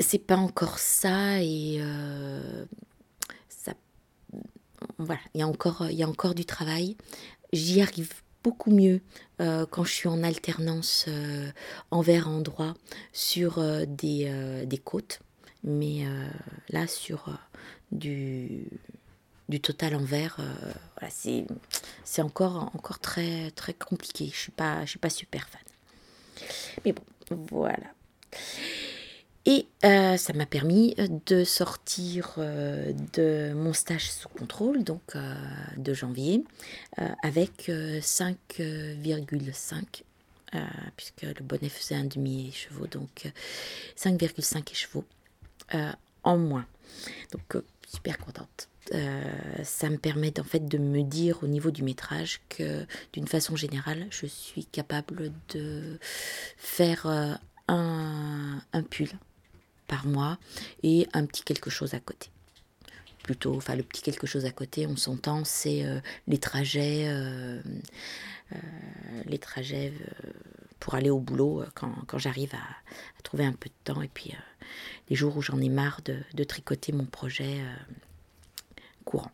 C'est 0.00 0.18
pas 0.18 0.36
encore 0.36 0.78
ça 0.78 1.40
et 1.42 1.80
ça. 3.48 3.74
Voilà, 4.98 5.20
il 5.34 5.40
y 5.40 5.42
a 5.42 5.46
encore, 5.46 5.86
il 5.88 5.96
y 5.96 6.02
a 6.02 6.08
encore 6.08 6.34
du 6.34 6.44
travail. 6.44 6.96
J'y 7.52 7.80
arrive 7.80 8.12
beaucoup 8.44 8.70
mieux 8.70 9.00
quand 9.38 9.82
je 9.82 9.92
suis 9.92 10.08
en 10.08 10.22
alternance 10.22 11.06
envers 11.90 12.28
endroit 12.28 12.74
sur 13.12 13.60
des, 13.86 14.64
des 14.66 14.78
côtes. 14.78 15.20
Mais 15.64 16.04
là, 16.68 16.86
sur 16.86 17.36
du 17.90 18.66
du 19.48 19.60
total 19.60 19.94
en 19.94 20.04
verre, 20.04 20.36
voilà, 20.98 21.12
c'est 22.04 22.22
encore, 22.22 22.70
encore 22.74 22.98
très, 22.98 23.50
très 23.50 23.74
compliqué. 23.74 24.24
Je 24.24 24.28
ne 24.28 24.32
suis, 24.32 24.52
je 24.84 24.90
suis 24.90 24.98
pas 24.98 25.10
super 25.10 25.48
fan. 25.48 25.60
Mais 26.84 26.92
bon, 26.92 27.02
voilà. 27.50 27.86
Et 29.46 29.66
euh, 29.84 30.16
ça 30.16 30.32
m'a 30.32 30.46
permis 30.46 30.94
de 31.26 31.44
sortir 31.44 32.36
euh, 32.38 32.94
de 33.12 33.52
mon 33.54 33.74
stage 33.74 34.10
sous 34.10 34.30
contrôle, 34.30 34.84
donc 34.84 35.02
euh, 35.14 35.34
de 35.76 35.92
janvier, 35.92 36.42
avec 37.22 37.68
5,5, 37.68 39.84
puisque 40.96 41.22
le 41.22 41.42
bonnet 41.42 41.68
faisait 41.68 41.96
un 41.96 42.04
demi-écheveau, 42.04 42.86
donc 42.86 43.30
5,5 43.98 44.72
écheveaux 44.72 45.04
en 46.22 46.38
moins. 46.38 46.64
Donc 47.32 47.62
super 47.86 48.16
contente. 48.16 48.70
ça 49.62 49.90
me 49.90 49.98
permet 49.98 50.40
en 50.40 50.44
fait 50.44 50.66
de 50.66 50.78
me 50.78 51.02
dire 51.02 51.42
au 51.42 51.48
niveau 51.48 51.70
du 51.70 51.82
métrage 51.82 52.40
que 52.48 52.86
d'une 53.12 53.26
façon 53.26 53.56
générale, 53.56 54.06
je 54.08 54.24
suis 54.26 54.64
capable 54.64 55.32
de 55.50 55.98
faire 56.56 57.06
un 57.68 58.62
pull 58.88 59.10
par 59.86 60.06
mois 60.06 60.38
et 60.82 61.06
un 61.12 61.26
petit 61.26 61.42
quelque 61.42 61.70
chose 61.70 61.94
à 61.94 62.00
côté. 62.00 62.30
Plutôt, 63.22 63.56
enfin 63.56 63.74
le 63.74 63.82
petit 63.82 64.02
quelque 64.02 64.26
chose 64.26 64.44
à 64.44 64.50
côté, 64.50 64.86
on 64.86 64.96
s'entend, 64.96 65.44
c'est 65.44 65.84
euh, 65.84 65.98
les 66.26 66.36
trajets, 66.36 67.04
euh, 67.06 67.58
euh, 68.52 68.56
les 69.24 69.38
trajets 69.38 69.94
pour 70.78 70.94
aller 70.94 71.08
au 71.08 71.20
boulot 71.20 71.64
quand, 71.74 72.18
j'arrive 72.18 72.54
à, 72.54 73.22
trouver 73.22 73.46
un 73.46 73.52
peu 73.52 73.70
de 73.70 73.92
temps 73.92 74.02
et 74.02 74.08
puis 74.08 74.34
les 75.08 75.16
jours 75.16 75.38
où 75.38 75.40
j'en 75.40 75.58
ai 75.62 75.70
marre 75.70 76.02
de, 76.04 76.44
tricoter 76.44 76.92
mon 76.92 77.06
projet 77.06 77.62
courant. 79.06 79.30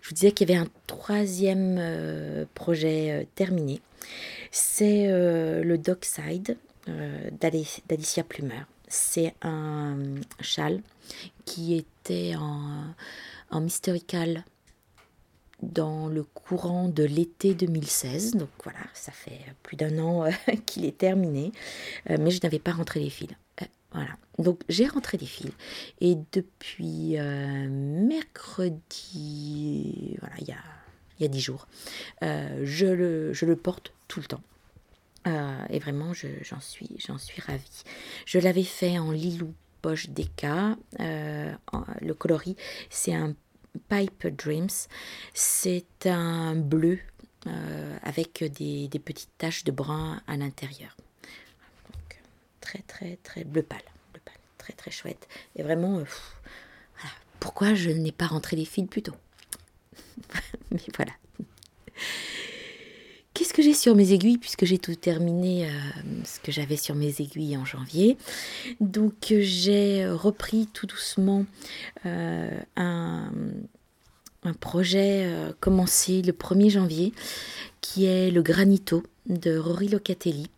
Je 0.00 0.10
vous 0.10 0.14
disais 0.14 0.30
qu'il 0.30 0.48
y 0.48 0.52
avait 0.52 0.62
un 0.64 0.70
troisième 0.86 2.46
projet 2.54 3.26
terminé, 3.34 3.80
c'est 4.52 5.08
le 5.08 5.76
Dockside 5.76 6.56
d'Alicia 6.86 8.22
Plumer 8.22 8.62
c'est 8.94 9.34
un 9.42 9.96
châle 10.40 10.80
qui 11.44 11.74
était 11.74 12.34
en, 12.36 12.84
en 13.50 13.60
mysterical 13.60 14.44
dans 15.62 16.08
le 16.08 16.22
courant 16.22 16.88
de 16.88 17.04
l'été 17.04 17.54
2016. 17.54 18.36
Donc 18.36 18.50
voilà, 18.62 18.78
ça 18.92 19.12
fait 19.12 19.40
plus 19.62 19.76
d'un 19.76 19.98
an 19.98 20.24
euh, 20.24 20.30
qu'il 20.66 20.84
est 20.84 20.98
terminé, 20.98 21.52
euh, 22.10 22.16
mais 22.20 22.30
je 22.30 22.40
n'avais 22.42 22.58
pas 22.58 22.72
rentré 22.72 23.00
les 23.00 23.08
fils. 23.10 23.30
Euh, 23.62 23.66
voilà. 23.92 24.10
Donc 24.38 24.60
j'ai 24.68 24.86
rentré 24.86 25.16
les 25.18 25.26
fils 25.26 25.52
et 26.00 26.16
depuis 26.32 27.16
mercredi, 27.68 30.16
voilà, 30.20 30.34
il 30.40 30.48
y 30.48 30.52
a 30.52 30.58
il 31.20 31.38
jours, 31.38 31.68
je 32.20 33.46
le 33.46 33.56
porte 33.56 33.92
tout 34.08 34.20
le 34.20 34.26
temps. 34.26 34.42
Euh, 35.26 35.64
et 35.70 35.78
vraiment, 35.78 36.12
j'en 36.12 36.60
suis, 36.60 36.88
ravie. 37.46 37.82
Je 38.26 38.38
l'avais 38.38 38.64
fait 38.64 38.98
en 38.98 39.10
Lilou 39.10 39.54
Poche 39.82 40.10
Deka. 40.10 40.76
Euh, 41.00 41.52
le 42.00 42.14
coloris, 42.14 42.56
c'est 42.90 43.14
un 43.14 43.34
Pipe 43.88 44.26
Dreams. 44.26 44.68
C'est 45.32 46.06
un 46.06 46.54
bleu 46.54 46.98
euh, 47.46 47.98
avec 48.02 48.44
des, 48.44 48.88
petites 49.04 49.36
taches 49.38 49.64
de 49.64 49.72
brun 49.72 50.22
à 50.26 50.36
l'intérieur. 50.36 50.96
très, 52.60 52.80
très, 52.80 53.16
très 53.22 53.44
bleu 53.44 53.62
pâle. 53.62 53.82
Bleu 54.12 54.20
pâle. 54.24 54.34
Très, 54.58 54.72
très 54.74 54.90
chouette. 54.90 55.28
Et 55.56 55.62
vraiment, 55.62 56.02
pourquoi 57.40 57.74
je 57.74 57.90
n'ai 57.90 58.12
pas 58.12 58.26
rentré 58.26 58.56
les 58.56 58.64
fils 58.64 58.86
plus 58.88 59.02
tôt? 59.02 59.16
Mais 60.70 60.80
voilà. 60.94 61.12
Qu'est-ce 63.34 63.52
que 63.52 63.62
j'ai 63.62 63.74
sur 63.74 63.96
mes 63.96 64.12
aiguilles 64.12 64.38
puisque 64.38 64.64
j'ai 64.64 64.78
tout 64.78 64.94
terminé 64.94 65.66
euh, 65.66 65.70
ce 66.24 66.38
que 66.38 66.52
j'avais 66.52 66.76
sur 66.76 66.94
mes 66.94 67.16
aiguilles 67.18 67.56
en 67.56 67.64
janvier? 67.64 68.16
Donc 68.80 69.32
euh, 69.32 69.40
j'ai 69.42 70.06
repris 70.06 70.68
tout 70.72 70.86
doucement 70.86 71.44
euh, 72.06 72.48
un, 72.76 73.32
projet 74.60 75.26
commencé 75.58 76.22
le 76.22 76.32
1er 76.32 76.70
janvier 76.70 77.12
qui 77.80 78.04
est 78.04 78.30
le 78.30 78.42
Granito 78.42 79.02
de 79.26 79.56
Rory 79.56 79.88
Locatelli 79.88 80.48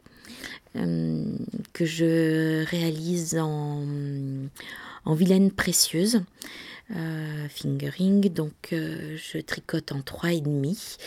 que 0.74 1.84
je 1.86 2.64
réalise 2.64 3.38
en, 3.38 3.86
en 5.04 5.14
vilaine 5.14 5.50
précieuse. 5.52 6.20
Euh, 6.94 7.49
fingering, 7.49 8.29
donc 8.33 8.68
euh, 8.72 9.16
je 9.16 9.38
tricote 9.38 9.90
en 9.90 9.99
3,5. 10.01 10.99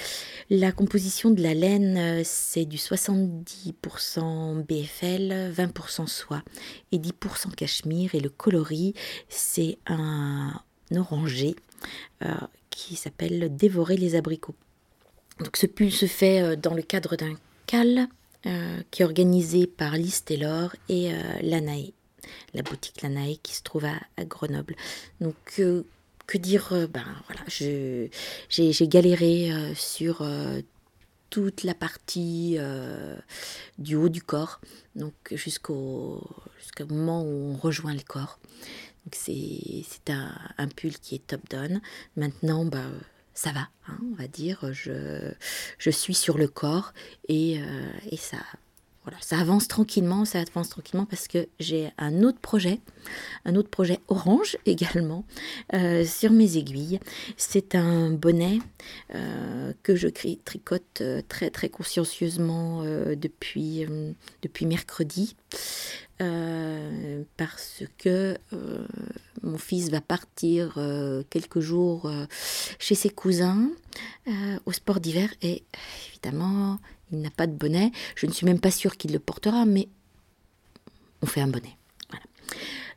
La 0.49 0.73
composition 0.73 1.31
de 1.31 1.41
la 1.41 1.53
laine, 1.53 1.95
euh, 1.97 2.21
c'est 2.25 2.65
du 2.65 2.75
70% 2.75 4.65
BFL, 4.65 5.53
20% 5.53 6.07
soie 6.07 6.43
et 6.91 6.97
10% 6.97 7.55
cachemire. 7.55 8.13
Et 8.13 8.19
le 8.19 8.29
coloris, 8.29 8.93
c'est 9.29 9.77
un 9.85 10.51
orangé 10.93 11.55
qui 12.69 12.97
s'appelle 12.97 13.55
Dévorer 13.55 13.95
les 13.95 14.15
abricots. 14.15 14.55
Donc 15.39 15.55
ce 15.55 15.65
pull 15.65 15.93
se 15.93 16.07
fait 16.07 16.57
dans 16.57 16.73
le 16.73 16.81
cadre 16.81 17.15
d'un 17.15 17.35
cal 17.67 18.09
qui 18.91 19.01
est 19.01 19.05
organisé 19.05 19.65
par 19.67 19.93
Lise 19.93 20.25
Taylor 20.25 20.75
et 20.89 21.13
Lanae 21.41 21.93
la 22.53 22.61
boutique 22.61 23.01
Lanae 23.01 23.37
qui 23.41 23.55
se 23.55 23.63
trouve 23.63 23.85
à, 23.85 24.25
Grenoble. 24.25 24.75
Donc, 25.21 25.35
euh, 25.59 25.83
que 26.27 26.37
dire 26.37 26.73
euh, 26.73 26.87
Ben 26.87 27.05
voilà, 27.27 27.41
j'ai 27.47 28.87
galéré 28.87 29.51
euh, 29.51 29.73
sur 29.75 30.25
toute 31.29 31.63
la 31.63 31.73
partie 31.73 32.57
du 33.77 33.95
haut 33.95 34.09
du 34.09 34.21
corps, 34.21 34.59
donc 34.95 35.13
jusqu'au 35.31 36.27
moment 36.89 37.23
où 37.23 37.53
on 37.53 37.57
rejoint 37.57 37.93
le 37.93 38.01
corps. 38.01 38.39
c'est 39.11 39.85
un, 40.09 40.35
un, 40.57 40.67
pull 40.67 40.97
qui 40.97 41.15
est 41.15 41.27
top 41.27 41.47
down. 41.49 41.81
Maintenant, 42.15 42.65
bah, 42.65 42.89
ça 43.35 43.51
va, 43.51 43.69
hein, 43.87 43.99
on 44.11 44.15
va 44.15 44.27
dire. 44.27 44.73
Je, 44.73 45.31
je 45.77 45.89
suis 45.91 46.15
sur 46.15 46.37
le 46.37 46.47
corps 46.47 46.93
et, 47.27 47.59
et 48.09 48.17
ça, 48.17 48.39
ça 49.21 49.39
avance 49.39 49.67
tranquillement, 49.67 50.25
ça 50.25 50.39
avance 50.39 50.69
tranquillement 50.69 51.05
parce 51.05 51.27
que 51.27 51.47
j'ai 51.59 51.89
un 51.97 52.23
autre 52.23 52.39
projet, 52.39 52.79
un 53.45 53.55
autre 53.55 53.69
projet 53.69 53.99
orange 54.07 54.57
également 54.65 55.25
euh, 55.73 56.05
sur 56.05 56.31
mes 56.31 56.57
aiguilles. 56.57 56.99
C'est 57.37 57.75
un 57.75 58.11
bonnet 58.11 58.59
euh, 59.15 59.73
que 59.83 59.95
je 59.95 60.07
tricote 60.07 61.01
euh, 61.01 61.21
très 61.27 61.49
très 61.49 61.69
consciencieusement 61.69 62.83
depuis, 63.15 63.85
depuis 64.41 64.65
mercredi. 64.65 65.35
parce 67.37 67.83
que 67.97 68.37
mon 69.41 69.57
fils 69.57 69.89
va 69.89 70.01
partir 70.01 70.77
quelques 71.29 71.59
jours 71.59 72.11
chez 72.77 72.95
ses 72.95 73.09
cousins 73.09 73.69
au 74.65 74.71
sport 74.71 74.99
d'hiver 74.99 75.29
et 75.41 75.63
évidemment 76.09 76.79
il 77.11 77.21
n'a 77.21 77.29
pas 77.29 77.47
de 77.47 77.53
bonnet. 77.53 77.91
Je 78.15 78.25
ne 78.25 78.31
suis 78.31 78.45
même 78.45 78.59
pas 78.59 78.71
sûre 78.71 78.97
qu'il 78.97 79.11
le 79.11 79.19
portera, 79.19 79.65
mais 79.65 79.87
on 81.21 81.25
fait 81.25 81.41
un 81.41 81.47
bonnet. 81.47 81.75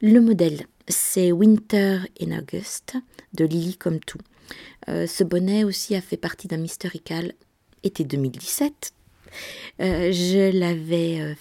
Le 0.01 0.21
modèle, 0.21 0.67
c'est 0.89 1.33
Winter 1.33 2.01
in 2.21 2.37
August 2.39 2.97
de 3.35 3.45
Lily 3.45 3.77
comme 3.77 4.01
tout. 4.01 4.19
Euh, 4.89 5.07
ce 5.07 5.25
bonnet 5.25 5.65
aussi 5.65 5.95
a 5.95 6.01
fait 6.01 6.17
partie 6.17 6.49
d'un 6.49 6.57
Mysterical 6.57 7.35
été 7.83 8.05
2017. 8.05 8.93
Euh, 9.81 10.13
je 10.13 10.51
l'avais 10.57 11.21
euh, 11.21 11.35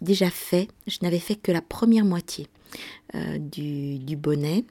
déjà 0.00 0.30
fait, 0.30 0.68
je 0.86 0.98
n'avais 1.02 1.18
fait 1.18 1.36
que 1.36 1.50
la 1.52 1.62
première 1.62 2.04
moitié 2.04 2.46
du, 3.38 4.16
bonnet, 4.16 4.64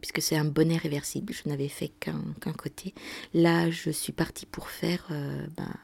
puisque 0.00 0.22
c'est 0.22 0.36
un 0.36 0.46
bonnet 0.46 0.78
réversible, 0.78 1.34
je 1.34 1.48
n'avais 1.48 1.68
fait 1.68 1.88
qu'un 2.00 2.52
côté. 2.52 2.94
Là, 3.34 3.70
je 3.70 3.90
suis 3.90 4.14
partie 4.14 4.46
pour 4.46 4.70
faire 4.70 5.06
ben, 5.10 5.74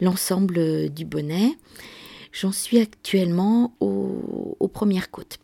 l'ensemble 0.00 0.90
du 0.90 1.04
bonnet. 1.04 1.56
J'en 2.32 2.52
suis 2.52 2.78
actuellement 2.78 3.74
aux, 3.80 4.68
premières 4.72 5.10
côtes. 5.10 5.38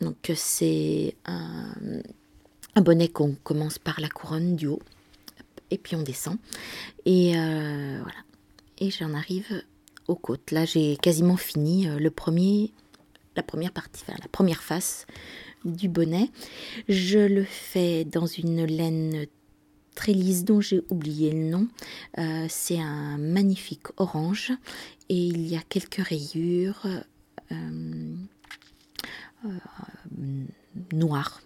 Donc 0.00 0.30
c'est 0.34 1.16
un, 1.26 1.74
bonnet 2.76 3.08
qu'on 3.08 3.34
commence 3.42 3.78
par 3.78 4.00
la 4.00 4.08
couronne 4.08 4.54
du 4.54 4.68
haut 4.68 4.82
et 5.70 5.78
puis 5.78 5.96
on 5.96 6.02
descend. 6.02 6.36
Et 7.04 7.36
euh, 7.36 7.98
voilà. 8.00 8.18
Et 8.78 8.90
j'en 8.90 9.14
arrive 9.14 9.64
aux 10.06 10.14
côtes. 10.14 10.52
Là 10.52 10.64
j'ai 10.64 10.96
quasiment 10.96 11.36
fini 11.36 11.88
euh, 11.88 11.98
le 11.98 12.10
premier, 12.10 12.72
la 13.36 13.42
première 13.42 13.72
partie, 13.72 14.02
enfin, 14.06 14.16
la 14.22 14.28
première 14.28 14.62
face 14.62 15.06
du 15.64 15.88
bonnet. 15.88 16.30
Je 16.88 17.18
le 17.18 17.44
fais 17.44 18.04
dans 18.04 18.26
une 18.26 18.64
laine 18.64 19.26
très 19.98 20.12
lisse 20.12 20.44
dont 20.44 20.60
j'ai 20.60 20.80
oublié 20.90 21.32
le 21.32 21.50
nom. 21.50 21.66
Euh, 22.18 22.46
c'est 22.48 22.78
un 22.78 23.18
magnifique 23.18 23.88
orange 23.96 24.52
et 25.08 25.16
il 25.16 25.48
y 25.48 25.56
a 25.56 25.60
quelques 25.68 26.06
rayures 26.06 26.86
euh, 27.50 28.14
euh, 29.44 30.44
noires. 30.92 31.42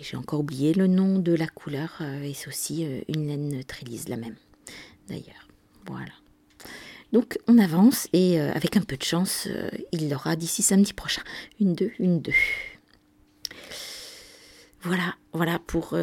j'ai 0.00 0.16
encore 0.16 0.40
oublié 0.40 0.74
le 0.74 0.88
nom 0.88 1.20
de 1.20 1.32
la 1.32 1.46
couleur, 1.46 2.02
et 2.24 2.34
c'est 2.34 2.48
aussi 2.48 2.84
une 3.08 3.28
laine 3.28 3.64
très 3.64 3.84
lisse, 3.86 4.08
la 4.08 4.16
même 4.16 4.36
d'ailleurs. 5.08 5.46
Voilà. 5.86 6.12
Donc 7.12 7.38
on 7.46 7.58
avance 7.58 8.08
et 8.12 8.40
avec 8.40 8.76
un 8.76 8.82
peu 8.82 8.96
de 8.96 9.04
chance, 9.04 9.48
il 9.92 10.10
l'aura 10.10 10.34
d'ici 10.34 10.62
samedi 10.62 10.92
prochain. 10.92 11.22
Une, 11.60 11.74
deux, 11.74 11.92
une, 12.00 12.20
deux. 12.20 12.40
Voilà, 14.82 15.14
voilà 15.32 15.58
pour 15.58 15.96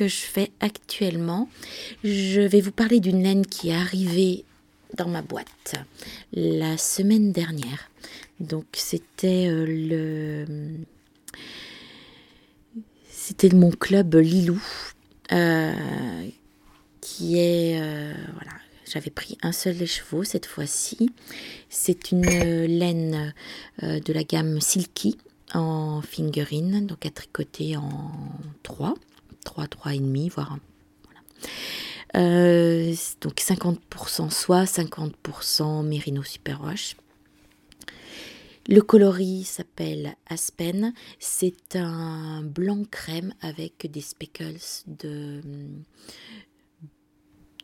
je 0.00 0.08
fais 0.08 0.50
actuellement. 0.60 1.48
Je 2.04 2.40
vais 2.40 2.60
vous 2.60 2.72
parler 2.72 3.00
d'une 3.00 3.22
laine 3.22 3.46
qui 3.46 3.70
est 3.70 3.74
arrivée 3.74 4.44
dans 4.96 5.08
ma 5.08 5.22
boîte 5.22 5.74
la 6.32 6.76
semaine 6.76 7.32
dernière. 7.32 7.90
Donc 8.40 8.66
c'était 8.74 9.48
euh, 9.48 9.64
le 9.66 10.44
c'était 13.10 13.48
mon 13.50 13.70
club 13.70 14.14
Lilou 14.14 14.62
euh, 15.32 15.72
qui 17.00 17.38
est 17.38 17.80
euh, 17.80 18.12
voilà 18.34 18.52
j'avais 18.88 19.10
pris 19.10 19.36
un 19.42 19.50
seul 19.50 19.76
des 19.76 19.86
chevaux 19.86 20.22
cette 20.22 20.46
fois-ci. 20.46 21.10
C'est 21.68 22.12
une 22.12 22.24
laine 22.24 23.34
de 23.82 24.12
la 24.12 24.22
gamme 24.22 24.60
Silky 24.60 25.18
en 25.52 26.02
fingering, 26.02 26.86
donc 26.86 27.04
à 27.04 27.10
tricoter 27.10 27.76
en 27.76 28.12
3, 28.62 28.94
3, 29.46 29.68
3 29.68 29.94
et 29.94 29.98
demi, 30.00 30.28
voire 30.28 30.58
voilà. 31.04 32.26
Euh, 32.26 32.94
donc 33.20 33.38
50% 33.38 34.30
soie, 34.30 34.64
50% 34.64 35.86
mérino 35.86 36.22
superwash. 36.22 36.96
Le 38.68 38.80
coloris 38.82 39.44
s'appelle 39.44 40.16
Aspen. 40.26 40.92
C'est 41.20 41.76
un 41.76 42.42
blanc 42.42 42.82
crème 42.90 43.32
avec 43.40 43.88
des 43.88 44.00
speckles 44.00 44.58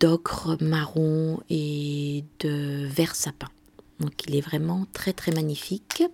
d'ocre 0.00 0.56
marron 0.60 1.40
et 1.50 2.24
de 2.38 2.86
vert 2.86 3.16
sapin. 3.16 3.48
Donc 3.98 4.12
il 4.28 4.36
est 4.36 4.40
vraiment 4.40 4.86
très 4.92 5.12
très 5.12 5.32
magnifique. 5.32 6.04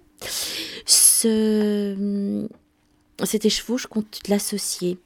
Cet 3.27 3.45
écheveau, 3.45 3.79
je 3.79 3.87
compte 3.87 4.21
l'associer 4.29 4.99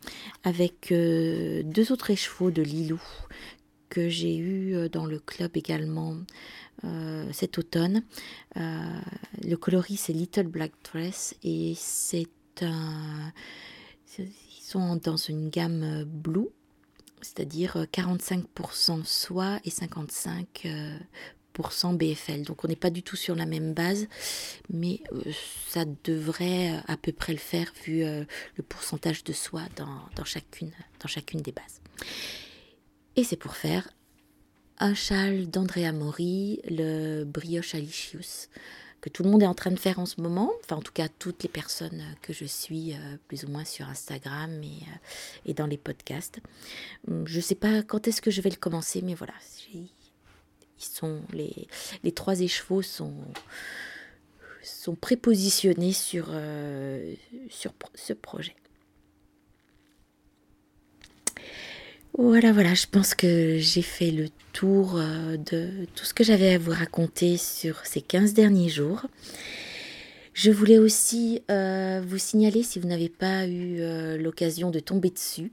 avec 0.45 0.93
euh, 0.93 1.63
deux 1.63 1.93
autres 1.93 2.11
échevaux 2.11 2.51
de 2.51 2.63
Lilou 2.63 3.01
que 3.89 4.09
j'ai 4.09 4.37
eu 4.37 4.75
euh, 4.75 4.89
dans 4.89 5.07
le 5.07 5.19
club 5.19 5.57
également 5.57 6.17
euh, 6.85 7.29
cet 7.33 7.59
automne. 7.59 8.03
le 8.57 9.55
coloris 9.57 9.97
c'est 9.97 10.13
Little 10.13 10.49
Black 10.49 10.73
Dress 10.85 11.35
et 11.43 11.75
c'est 11.77 12.29
un. 12.61 13.33
Ils 14.19 14.29
sont 14.61 14.97
dans 14.97 15.17
une 15.17 15.49
gamme 15.49 16.05
blue, 16.05 16.49
c'est-à-dire 17.23 17.87
45% 17.93 19.05
soie 19.05 19.59
et 19.65 19.71
55% 19.71 20.99
BFL. 21.93 22.43
Donc 22.43 22.65
on 22.65 22.69
n'est 22.69 22.77
pas 22.77 22.91
du 22.91 23.03
tout 23.03 23.17
sur 23.17 23.35
la 23.35 23.47
même 23.47 23.75
base, 23.75 24.07
mais 24.71 25.01
euh, 25.13 25.33
ça 25.69 25.85
devrait 26.05 26.81
à 26.87 26.97
peu 26.97 27.13
près 27.13 27.33
le 27.33 27.39
faire 27.39 27.73
vu 27.85 28.03
euh, 28.03 28.25
le 28.57 28.63
pourcentage 28.63 29.25
de 29.25 29.33
soie 29.33 29.65
dans, 29.77 30.25
chacune, 30.25 30.73
dans 31.01 31.09
chacune 31.09 31.41
des 31.41 31.53
bases. 31.53 31.81
Et 33.17 33.25
c'est 33.25 33.37
pour 33.37 33.57
faire 33.57 33.89
un 34.79 34.95
châle 34.95 35.49
d'Andrea 35.49 35.93
Mori, 35.93 36.61
le 36.69 37.25
brioche 37.25 37.75
alicius, 37.75 38.49
que 39.01 39.09
tout 39.11 39.23
le 39.23 39.31
monde 39.31 39.43
est 39.43 39.47
en 39.47 39.55
train 39.55 39.71
de 39.71 39.79
faire 39.79 39.99
en 39.99 40.07
ce 40.07 40.21
moment, 40.21 40.53
enfin 40.65 40.77
en 40.77 40.83
tout 40.83 40.93
cas 40.93 41.09
toutes 41.09 41.43
les 41.43 41.49
personnes 41.49 42.03
que 42.23 42.33
je 42.33 42.45
suis 42.45 42.95
euh, 42.95 43.17
plus 43.29 43.45
ou 43.45 43.49
moins 43.49 43.65
sur 43.65 43.89
Instagram 43.89 44.51
et, 44.63 45.51
et 45.51 45.55
dans 45.55 45.67
les 45.67 45.77
podcasts. 45.77 46.41
Je 47.09 47.37
ne 47.37 47.43
sais 47.43 47.55
pas 47.55 47.83
quand 47.83 48.09
est-ce 48.09 48.23
que 48.23 48.31
je 48.31 48.41
vais 48.41 48.51
le 48.51 48.57
commencer, 48.57 49.03
mais 49.03 49.15
voilà, 49.15 49.35
sont 50.87 51.21
les, 51.33 52.13
trois 52.13 52.41
écheveaux 52.41 52.83
sont 52.83 53.15
prépositionnés 55.01 55.93
sur, 55.93 56.29
euh, 56.31 57.15
ce 57.95 58.13
projet. 58.13 58.55
Voilà, 62.19 62.53
voilà, 62.53 62.75
je 62.75 62.87
pense 62.87 63.15
que 63.15 63.57
j'ai 63.59 63.81
fait 63.81 64.11
le 64.11 64.29
tour 64.53 64.97
euh, 64.97 65.39
de 65.39 65.87
tout 65.95 66.05
ce 66.05 66.13
que 66.13 66.23
j'avais 66.23 66.53
à 66.53 66.59
vous 66.59 66.73
raconter 66.73 67.39
sur 67.39 67.87
ces 67.87 68.03
15 68.03 68.35
derniers 68.35 68.69
jours. 68.69 69.07
Je 70.35 70.51
voulais 70.51 70.79
aussi 70.79 71.43
euh, 71.51 72.03
vous 72.07 72.19
signaler, 72.19 72.63
si 72.63 72.79
vous 72.79 72.89
n'avez 72.89 73.09
pas 73.09 73.47
eu 73.47 73.79
l'occasion 74.19 74.71
de 74.71 74.79
tomber 74.79 75.11
dessus, 75.11 75.53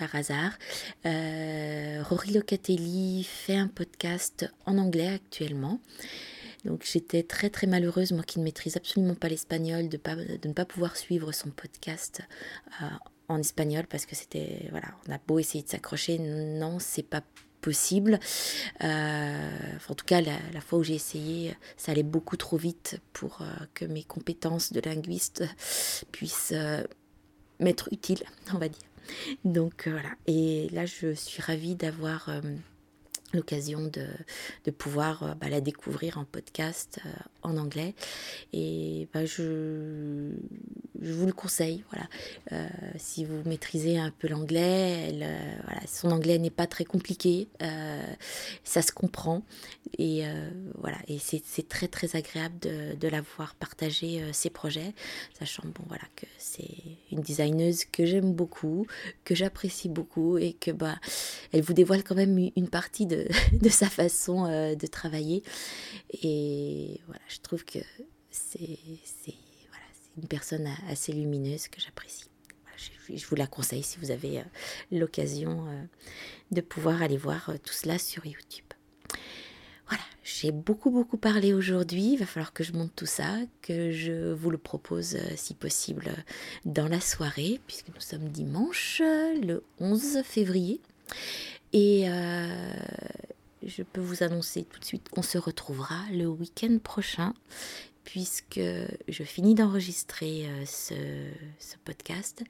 par 0.00 0.14
hasard. 0.14 0.52
Euh, 1.04 2.02
Rory 2.08 2.32
Locatelli 2.32 3.22
fait 3.22 3.56
un 3.56 3.68
podcast 3.68 4.50
en 4.64 4.78
anglais 4.78 5.08
actuellement. 5.08 5.78
Donc 6.64 6.88
j'étais 6.90 7.22
très 7.22 7.50
très 7.50 7.66
malheureuse, 7.66 8.12
moi 8.12 8.22
qui 8.22 8.38
ne 8.38 8.44
maîtrise 8.44 8.78
absolument 8.78 9.14
pas 9.14 9.28
l'espagnol, 9.28 9.90
de, 9.90 9.98
ne 9.98 10.52
pas 10.54 10.64
pouvoir 10.64 10.96
suivre 10.96 11.32
son 11.32 11.50
podcast 11.50 12.22
euh, 12.80 12.86
en 13.28 13.38
espagnol 13.40 13.86
parce 13.88 14.06
que 14.06 14.16
c'était, 14.16 14.68
voilà, 14.70 14.88
on 15.06 15.12
a 15.12 15.18
beau 15.26 15.38
essayer 15.38 15.62
de 15.62 15.68
s'accrocher, 15.68 16.18
non, 16.18 16.78
c'est 16.78 17.02
pas 17.02 17.22
possible. 17.60 18.18
Euh, 18.82 19.50
en 19.86 19.94
tout 19.94 20.06
cas, 20.06 20.22
la, 20.22 20.60
fois 20.62 20.78
où 20.78 20.82
j'ai 20.82 20.94
essayé, 20.94 21.54
ça 21.76 21.92
allait 21.92 22.02
beaucoup 22.02 22.38
trop 22.38 22.56
vite 22.56 23.00
pour 23.12 23.42
que 23.74 23.84
mes 23.84 24.02
compétences 24.02 24.72
de 24.72 24.80
linguiste 24.80 25.44
puissent 26.10 26.54
m'être 27.58 27.88
utiles, 27.92 28.22
on 28.54 28.58
va 28.58 28.68
dire. 28.68 28.89
Donc 29.44 29.86
euh, 29.86 29.92
voilà. 29.92 30.10
Et 30.26 30.68
là, 30.72 30.86
je 30.86 31.14
suis 31.14 31.42
ravie 31.42 31.74
d'avoir 31.74 32.28
euh, 32.28 32.40
l'occasion 33.32 33.82
de, 33.82 34.06
de, 34.64 34.70
pouvoir 34.70 35.22
euh, 35.22 35.34
bah, 35.34 35.48
la 35.48 35.60
découvrir 35.60 36.18
en 36.18 36.24
podcast 36.24 37.00
en 37.42 37.56
anglais. 37.56 37.94
Et 38.52 39.08
bah, 39.12 39.24
je, 39.24 40.30
je 41.00 41.12
vous 41.12 41.26
le 41.26 41.32
conseille. 41.32 41.84
Voilà. 41.90 42.08
si 42.98 43.24
vous 43.24 43.42
maîtrisez 43.46 43.98
un 43.98 44.10
peu 44.10 44.28
l'anglais, 44.28 45.14
son 45.86 46.10
anglais 46.10 46.38
n'est 46.38 46.50
pas 46.50 46.66
très 46.66 46.84
compliqué. 46.84 47.48
ça 48.64 48.82
se 48.82 48.92
comprend. 48.92 49.42
Et 49.98 50.24
voilà. 50.78 50.98
Et 51.08 51.18
c'est 51.18 51.68
très 51.68 51.88
très 51.88 52.16
agréable 52.16 52.58
de, 52.60 52.94
de 52.94 53.08
la 53.08 53.20
voir 53.20 53.54
partager 53.54 54.22
ses 54.32 54.50
projets, 54.50 54.92
sachant 55.38 55.62
bon 55.64 55.84
voilà 55.88 56.04
que 56.16 56.26
c'est 56.38 56.68
une 57.10 57.20
designeuse 57.20 57.84
que 57.84 58.04
j'aime 58.04 58.32
beaucoup, 58.32 58.86
que 59.24 59.34
j'apprécie 59.34 59.88
beaucoup 59.88 60.38
et 60.38 60.52
que 60.54 60.70
bah 60.70 60.98
elle 61.52 61.62
vous 61.62 61.72
dévoile 61.72 62.02
quand 62.02 62.14
même 62.14 62.50
une 62.56 62.68
partie 62.68 63.06
de, 63.06 63.19
de 63.52 63.68
sa 63.68 63.88
façon 63.88 64.46
euh, 64.46 64.74
de 64.74 64.86
travailler. 64.86 65.42
Et 66.22 67.00
voilà, 67.06 67.20
je 67.28 67.38
trouve 67.38 67.64
que 67.64 67.78
c'est 68.30 68.58
voilà, 69.68 69.84
une 70.16 70.28
personne 70.28 70.68
assez 70.88 71.12
lumineuse 71.12 71.68
que 71.68 71.80
j'apprécie. 71.80 72.26
je, 72.76 73.26
vous 73.26 73.36
la 73.36 73.46
conseille 73.46 73.82
si 73.82 73.98
vous 73.98 74.10
avez 74.10 74.40
euh, 74.40 74.44
l'occasion 74.92 75.66
euh, 75.68 75.82
de 76.50 76.60
pouvoir 76.60 77.02
aller 77.02 77.16
voir 77.16 77.52
tout 77.62 77.72
cela 77.72 77.98
sur 77.98 78.26
YouTube. 78.26 78.64
Voilà, 79.88 80.04
j'ai 80.22 80.52
beaucoup 80.52 80.92
beaucoup 80.92 81.16
parlé 81.16 81.52
aujourd'hui, 81.52 82.12
il 82.12 82.16
va 82.16 82.26
falloir 82.26 82.52
que 82.52 82.62
je 82.62 82.72
monte 82.72 82.94
tout 82.94 83.06
ça, 83.06 83.38
que 83.60 83.90
je 83.90 84.32
vous 84.32 84.50
le 84.50 84.58
propose 84.58 85.18
si 85.34 85.52
possible 85.54 86.12
dans 86.64 86.86
la 86.86 87.00
soirée, 87.00 87.60
puisque 87.66 87.88
nous 87.88 88.00
sommes 88.00 88.28
dimanche, 88.28 89.02
le 89.42 89.64
11 89.80 90.22
février. 90.22 90.80
Et 91.72 92.08
euh, 92.08 92.72
je 93.62 93.82
peux 93.82 94.00
vous 94.00 94.22
annoncer 94.22 94.64
tout 94.64 94.80
de 94.80 94.84
suite 94.84 95.08
qu'on 95.08 95.22
se 95.22 95.38
retrouvera 95.38 96.04
le 96.12 96.26
week-end 96.26 96.78
prochain, 96.82 97.34
puisque 98.04 98.60
je 99.08 99.22
finis 99.22 99.54
d'enregistrer 99.54 100.48
euh, 100.48 100.64
ce, 100.66 101.76
podcast 101.84 102.42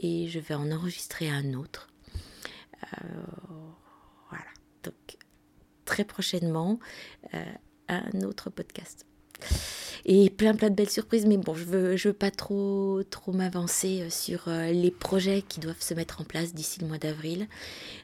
et 0.00 0.28
je 0.28 0.38
vais 0.40 0.54
en 0.54 0.70
enregistrer 0.72 1.30
un 1.30 1.54
autre. 1.54 1.88
voilà, 4.28 4.50
donc 4.82 5.16
très 5.84 6.04
prochainement 6.04 6.78
euh, 7.34 7.44
un 7.88 8.20
autre 8.22 8.50
podcast. 8.50 9.06
Et 10.06 10.28
plein 10.28 10.54
plein 10.54 10.68
de 10.68 10.74
belles 10.74 10.90
surprises, 10.90 11.24
mais 11.24 11.38
bon, 11.38 11.54
je 11.54 11.64
veux, 11.64 11.96
je 11.96 12.08
veux 12.08 12.14
pas 12.14 12.30
trop, 12.30 13.02
trop 13.08 13.32
m'avancer 13.32 14.02
euh, 14.02 14.10
sur 14.10 14.48
euh, 14.48 14.70
les 14.70 14.90
projets 14.90 15.40
qui 15.40 15.60
doivent 15.60 15.80
se 15.80 15.94
mettre 15.94 16.20
en 16.20 16.24
place 16.24 16.52
d'ici 16.52 16.80
le 16.80 16.86
mois 16.86 16.98
d'avril. 16.98 17.48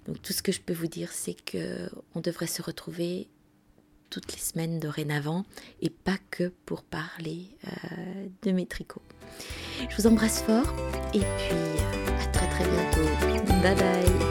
Donc 0.06 0.22
tout 0.22 0.32
ce 0.32 0.42
que 0.42 0.50
je 0.50 0.60
peux 0.60 0.72
vous 0.72 0.86
dire, 0.86 1.12
c'est 1.12 1.34
que 1.34 1.90
on 2.14 2.20
devrait 2.20 2.46
se 2.46 2.62
retrouver 2.62 3.28
toutes 4.08 4.32
les 4.32 4.38
semaines 4.38 4.80
dorénavant 4.80 5.44
et 5.82 5.90
pas 5.90 6.16
que 6.30 6.52
pour 6.64 6.82
parler 6.82 7.46
de 8.42 8.50
mes 8.50 8.66
tricots. 8.66 9.02
Je 9.88 9.96
vous 9.96 10.08
embrasse 10.08 10.42
fort 10.42 10.74
et 11.14 11.20
puis 11.20 11.56
à 12.18 12.26
très 12.32 12.48
très 12.48 12.64
bientôt. 12.64 13.62
Bye 13.62 13.76
bye 13.76 14.29